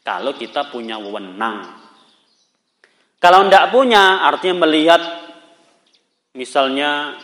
Kalau 0.00 0.32
kita 0.32 0.72
punya 0.72 0.96
wewenang. 0.96 1.76
Kalau 3.20 3.44
tidak 3.44 3.68
punya, 3.68 4.24
artinya 4.24 4.64
melihat 4.64 5.27
misalnya 6.38 7.18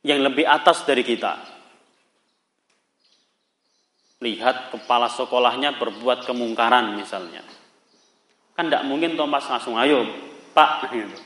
yang 0.00 0.24
lebih 0.24 0.48
atas 0.48 0.88
dari 0.88 1.04
kita. 1.04 1.36
Lihat 4.24 4.72
kepala 4.72 5.12
sekolahnya 5.12 5.76
berbuat 5.76 6.24
kemungkaran 6.24 6.96
misalnya. 6.96 7.44
Kan 8.56 8.72
tidak 8.72 8.88
mungkin 8.88 9.14
Thomas 9.14 9.46
langsung, 9.46 9.76
ayo 9.76 10.02
Pak. 10.56 10.70
Gitu. 10.96 11.18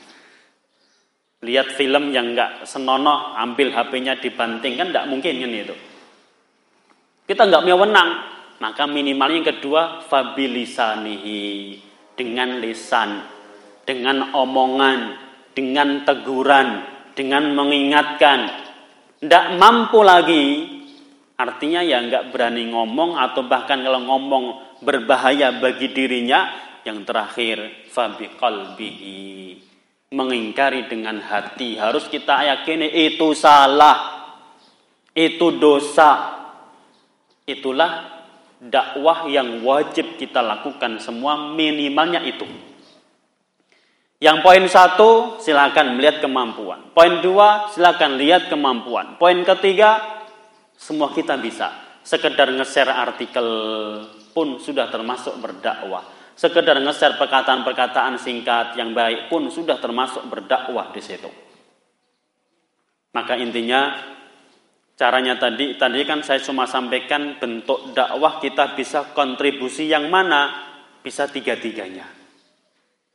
Lihat 1.43 1.75
film 1.75 2.13
yang 2.13 2.35
nggak 2.35 2.67
senonoh, 2.67 3.35
ambil 3.35 3.73
HP-nya 3.73 4.19
dibanting, 4.19 4.79
kan 4.79 4.93
tidak 4.93 5.09
mungkin 5.11 5.43
kan 5.43 5.51
itu. 5.51 5.75
Kita 7.27 7.49
nggak 7.49 7.63
punya 7.67 7.77
wenang, 7.79 8.09
maka 8.63 8.87
minimalnya 8.87 9.43
yang 9.43 9.49
kedua 9.57 10.07
fabilisanihi 10.07 11.41
dengan 12.15 12.63
lisan, 12.63 13.27
dengan 13.83 14.31
omongan, 14.31 14.99
dengan 15.53 16.05
teguran, 16.05 16.85
dengan 17.17 17.53
mengingatkan. 17.53 18.49
Tidak 19.23 19.45
mampu 19.55 20.03
lagi, 20.03 20.67
artinya 21.39 21.79
ya 21.79 22.03
nggak 22.03 22.35
berani 22.35 22.69
ngomong 22.73 23.15
atau 23.15 23.47
bahkan 23.47 23.79
kalau 23.79 24.03
ngomong 24.03 24.43
berbahaya 24.83 25.57
bagi 25.57 25.89
dirinya. 25.93 26.61
Yang 26.83 26.99
terakhir 27.07 27.57
fabi 27.87 28.27
qalbihi 28.35 29.23
mengingkari 30.11 30.91
dengan 30.91 31.23
hati 31.23 31.79
harus 31.79 32.11
kita 32.11 32.43
yakini 32.43 32.91
itu 33.07 33.31
salah 33.31 34.27
itu 35.15 35.57
dosa 35.57 36.43
itulah 37.47 38.13
dakwah 38.63 39.27
yang 39.27 39.61
wajib 39.65 40.15
kita 40.15 40.39
lakukan 40.39 41.01
semua 41.03 41.35
minimalnya 41.51 42.23
itu. 42.23 42.47
Yang 44.23 44.37
poin 44.39 44.63
satu 44.71 45.35
silakan 45.43 45.99
melihat 45.99 46.23
kemampuan. 46.23 46.95
Poin 46.95 47.19
dua 47.19 47.67
silakan 47.75 48.15
lihat 48.15 48.47
kemampuan. 48.47 49.19
Poin 49.19 49.35
ketiga 49.43 49.99
semua 50.79 51.11
kita 51.11 51.35
bisa. 51.35 51.99
Sekedar 52.07 52.47
nge-share 52.55 52.87
artikel 52.87 53.47
pun 54.31 54.63
sudah 54.63 54.87
termasuk 54.87 55.35
berdakwah. 55.43 56.07
Sekedar 56.39 56.79
nge-share 56.79 57.19
perkataan-perkataan 57.19 58.15
singkat 58.15 58.79
yang 58.79 58.95
baik 58.95 59.27
pun 59.27 59.51
sudah 59.51 59.75
termasuk 59.83 60.23
berdakwah 60.31 60.95
di 60.95 61.03
situ. 61.03 61.27
Maka 63.11 63.35
intinya 63.35 64.13
Caranya 64.93 65.41
tadi, 65.41 65.73
tadi 65.73 66.05
kan 66.05 66.21
saya 66.21 66.37
cuma 66.37 66.69
sampaikan 66.69 67.41
bentuk 67.41 67.97
dakwah 67.97 68.37
kita 68.37 68.77
bisa 68.77 69.09
kontribusi 69.17 69.89
yang 69.89 70.05
mana? 70.05 70.69
Bisa 71.01 71.25
tiga-tiganya. 71.25 72.22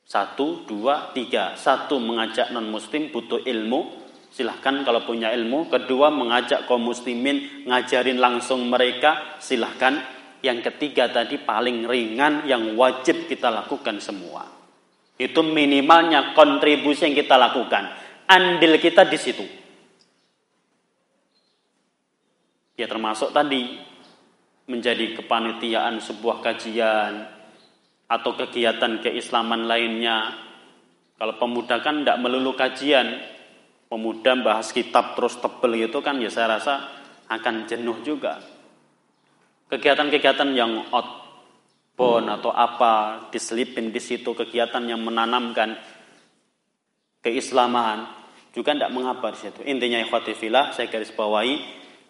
Satu, 0.09 0.64
dua, 0.64 1.12
tiga. 1.12 1.52
Satu, 1.52 2.00
mengajak 2.00 2.48
non-muslim 2.48 3.12
butuh 3.12 3.44
ilmu. 3.44 4.09
Silahkan 4.32 4.80
kalau 4.80 5.04
punya 5.04 5.28
ilmu. 5.36 5.68
Kedua, 5.68 6.09
mengajak 6.09 6.64
kaum 6.64 6.80
muslimin, 6.88 7.68
ngajarin 7.68 8.16
langsung 8.16 8.72
mereka. 8.72 9.36
Silahkan. 9.36 10.16
Yang 10.40 10.72
ketiga 10.72 11.12
tadi 11.12 11.36
paling 11.36 11.84
ringan 11.84 12.48
yang 12.48 12.72
wajib 12.72 13.28
kita 13.28 13.52
lakukan 13.52 14.00
semua. 14.00 14.48
Itu 15.20 15.44
minimalnya 15.44 16.32
kontribusi 16.32 17.11
yang 17.11 17.18
kita 17.18 17.36
lakukan. 17.36 17.90
Andil 18.30 18.80
kita 18.80 19.04
di 19.04 19.18
situ. 19.18 19.44
Ya 22.78 22.86
termasuk 22.86 23.34
tadi 23.34 23.82
menjadi 24.70 25.18
kepanitiaan 25.18 25.98
sebuah 25.98 26.38
kajian 26.38 27.38
atau 28.09 28.32
kegiatan 28.34 29.04
keislaman 29.04 29.68
lainnya. 29.68 30.32
Kalau 31.20 31.36
pemuda 31.36 31.84
kan 31.84 32.02
tidak 32.02 32.18
melulu 32.24 32.56
kajian, 32.56 33.20
pemuda 33.92 34.32
bahas 34.40 34.72
kitab 34.72 35.12
terus 35.12 35.36
tebel 35.36 35.88
itu 35.88 36.00
kan 36.00 36.16
ya 36.16 36.32
saya 36.32 36.56
rasa 36.59 36.74
akan 37.28 37.68
jenuh 37.68 38.00
juga. 38.02 38.40
kegiatan-kegiatan 39.68 40.48
yang 40.56 40.88
outbound 40.88 42.40
atau 42.40 42.48
apa 42.48 43.28
diselipin 43.28 43.92
di 43.92 44.00
situ 44.00 44.32
kegiatan 44.32 44.80
yang 44.88 45.04
menanamkan 45.04 45.76
keislaman 47.20 48.09
juga 48.56 48.72
tidak 48.72 48.96
mengapa 48.96 49.36
di 49.36 49.38
situ. 49.44 49.61
Intinya 49.68 50.00
ikhwati 50.00 50.32
filah 50.32 50.72
saya 50.72 50.88
garis 50.88 51.12
bawahi 51.12 51.61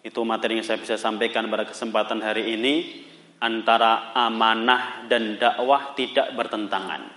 itu 0.07 0.19
materi 0.23 0.55
yang 0.55 0.63
saya 0.63 0.79
bisa 0.79 0.95
sampaikan 0.95 1.51
pada 1.51 1.67
kesempatan 1.67 2.23
hari 2.23 2.55
ini 2.55 3.03
antara 3.39 4.11
amanah 4.15 5.07
dan 5.07 5.39
dakwah 5.39 5.95
tidak 5.95 6.35
bertentangan. 6.35 7.07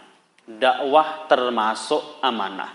Dakwah 0.46 1.26
termasuk 1.26 2.22
amanah. 2.22 2.70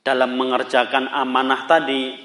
Dalam 0.00 0.34
mengerjakan 0.34 1.10
amanah 1.10 1.66
tadi 1.70 2.18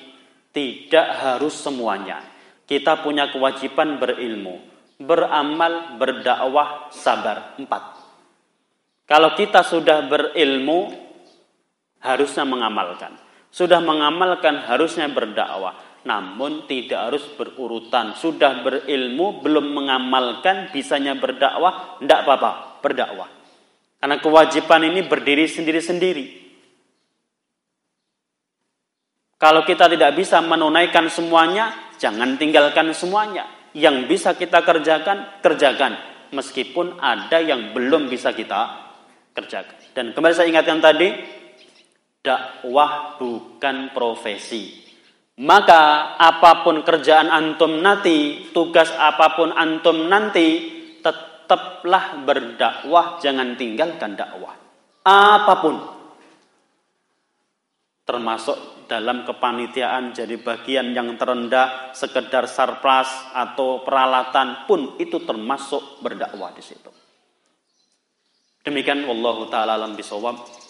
tidak 0.49 1.07
harus 1.21 1.53
semuanya. 1.53 2.21
Kita 2.65 3.05
punya 3.05 3.29
kewajiban 3.29 4.01
berilmu, 4.01 4.57
beramal, 4.97 6.01
berdakwah, 6.01 6.89
sabar. 6.89 7.53
Empat. 7.61 7.83
Kalau 9.05 9.37
kita 9.37 9.61
sudah 9.61 10.09
berilmu, 10.09 10.89
harusnya 12.01 12.41
mengamalkan. 12.41 13.13
Sudah 13.53 13.77
mengamalkan, 13.77 14.65
harusnya 14.65 15.05
berdakwah. 15.05 15.77
Namun 16.05 16.69
tidak 16.69 17.09
harus 17.09 17.25
berurutan. 17.33 18.13
Sudah 18.13 18.61
berilmu, 18.61 19.41
belum 19.41 19.73
mengamalkan, 19.73 20.69
bisanya 20.69 21.17
berdakwah, 21.17 21.97
tidak 21.97 22.19
apa-apa, 22.23 22.51
berdakwah. 22.85 23.29
Karena 23.97 24.21
kewajiban 24.21 24.85
ini 24.85 25.01
berdiri 25.01 25.49
sendiri-sendiri. 25.49 26.45
Kalau 29.41 29.65
kita 29.65 29.89
tidak 29.89 30.13
bisa 30.13 30.45
menunaikan 30.45 31.09
semuanya, 31.09 31.73
jangan 31.97 32.37
tinggalkan 32.37 32.93
semuanya. 32.93 33.49
Yang 33.73 34.05
bisa 34.05 34.37
kita 34.37 34.61
kerjakan, 34.61 35.41
kerjakan. 35.41 35.97
Meskipun 36.31 37.01
ada 37.01 37.41
yang 37.41 37.73
belum 37.73 38.13
bisa 38.13 38.29
kita 38.37 38.93
kerjakan. 39.33 39.77
Dan 39.97 40.05
kembali 40.13 40.33
saya 40.37 40.53
ingatkan 40.53 40.79
tadi, 40.79 41.09
dakwah 42.21 43.17
bukan 43.17 43.89
profesi. 43.89 44.84
Maka 45.35 46.15
apa 46.15 46.63
pun 46.63 46.79
kerjaan 46.79 47.27
antum 47.27 47.83
nanti, 47.83 48.47
tugas 48.55 48.87
apa 48.95 49.35
pun 49.35 49.51
antum 49.51 50.07
nanti, 50.07 50.71
tetaplah 51.03 52.23
berdakwah, 52.23 53.19
jangan 53.19 53.59
tinggalkan 53.59 54.15
dakwah. 54.15 54.55
Apa 55.03 55.53
pun. 55.59 55.75
Termasuk 58.07 58.87
dalam 58.87 59.27
kepanitiaan 59.27 60.15
jadi 60.15 60.39
bagian 60.39 60.95
yang 60.95 61.19
terendah, 61.19 61.91
sekedar 61.91 62.47
sarpras 62.47 63.35
atau 63.35 63.83
peralatan 63.83 64.63
pun 64.63 64.95
itu 65.03 65.19
termasuk 65.27 65.99
berdakwah 65.99 66.55
di 66.55 66.63
situ. 66.63 66.95
Demikian 68.63 69.03
wallahu 69.03 69.51
taala 69.51 69.75
alam 69.77 69.93
bisawab 69.99 70.64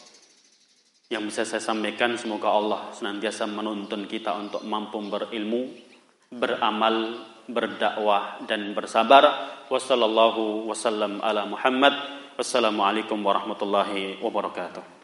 yang 1.09 1.29
bisa 1.29 1.45
saya 1.45 1.61
sampaikan 1.61 2.17
semoga 2.17 2.49
Allah 2.49 2.89
senantiasa 2.89 3.45
menuntun 3.45 4.09
kita 4.09 4.33
untuk 4.33 4.65
mampu 4.65 4.97
berilmu, 5.05 5.69
beramal, 6.33 7.21
berdakwah 7.45 8.41
dan 8.49 8.73
bersabar. 8.73 9.53
Wassallallahu 9.69 10.65
wasallam 10.69 11.21
ala 11.21 11.45
Muhammad. 11.45 11.93
Wassalamualaikum 12.35 13.21
warahmatullahi 13.21 14.19
wabarakatuh. 14.19 14.94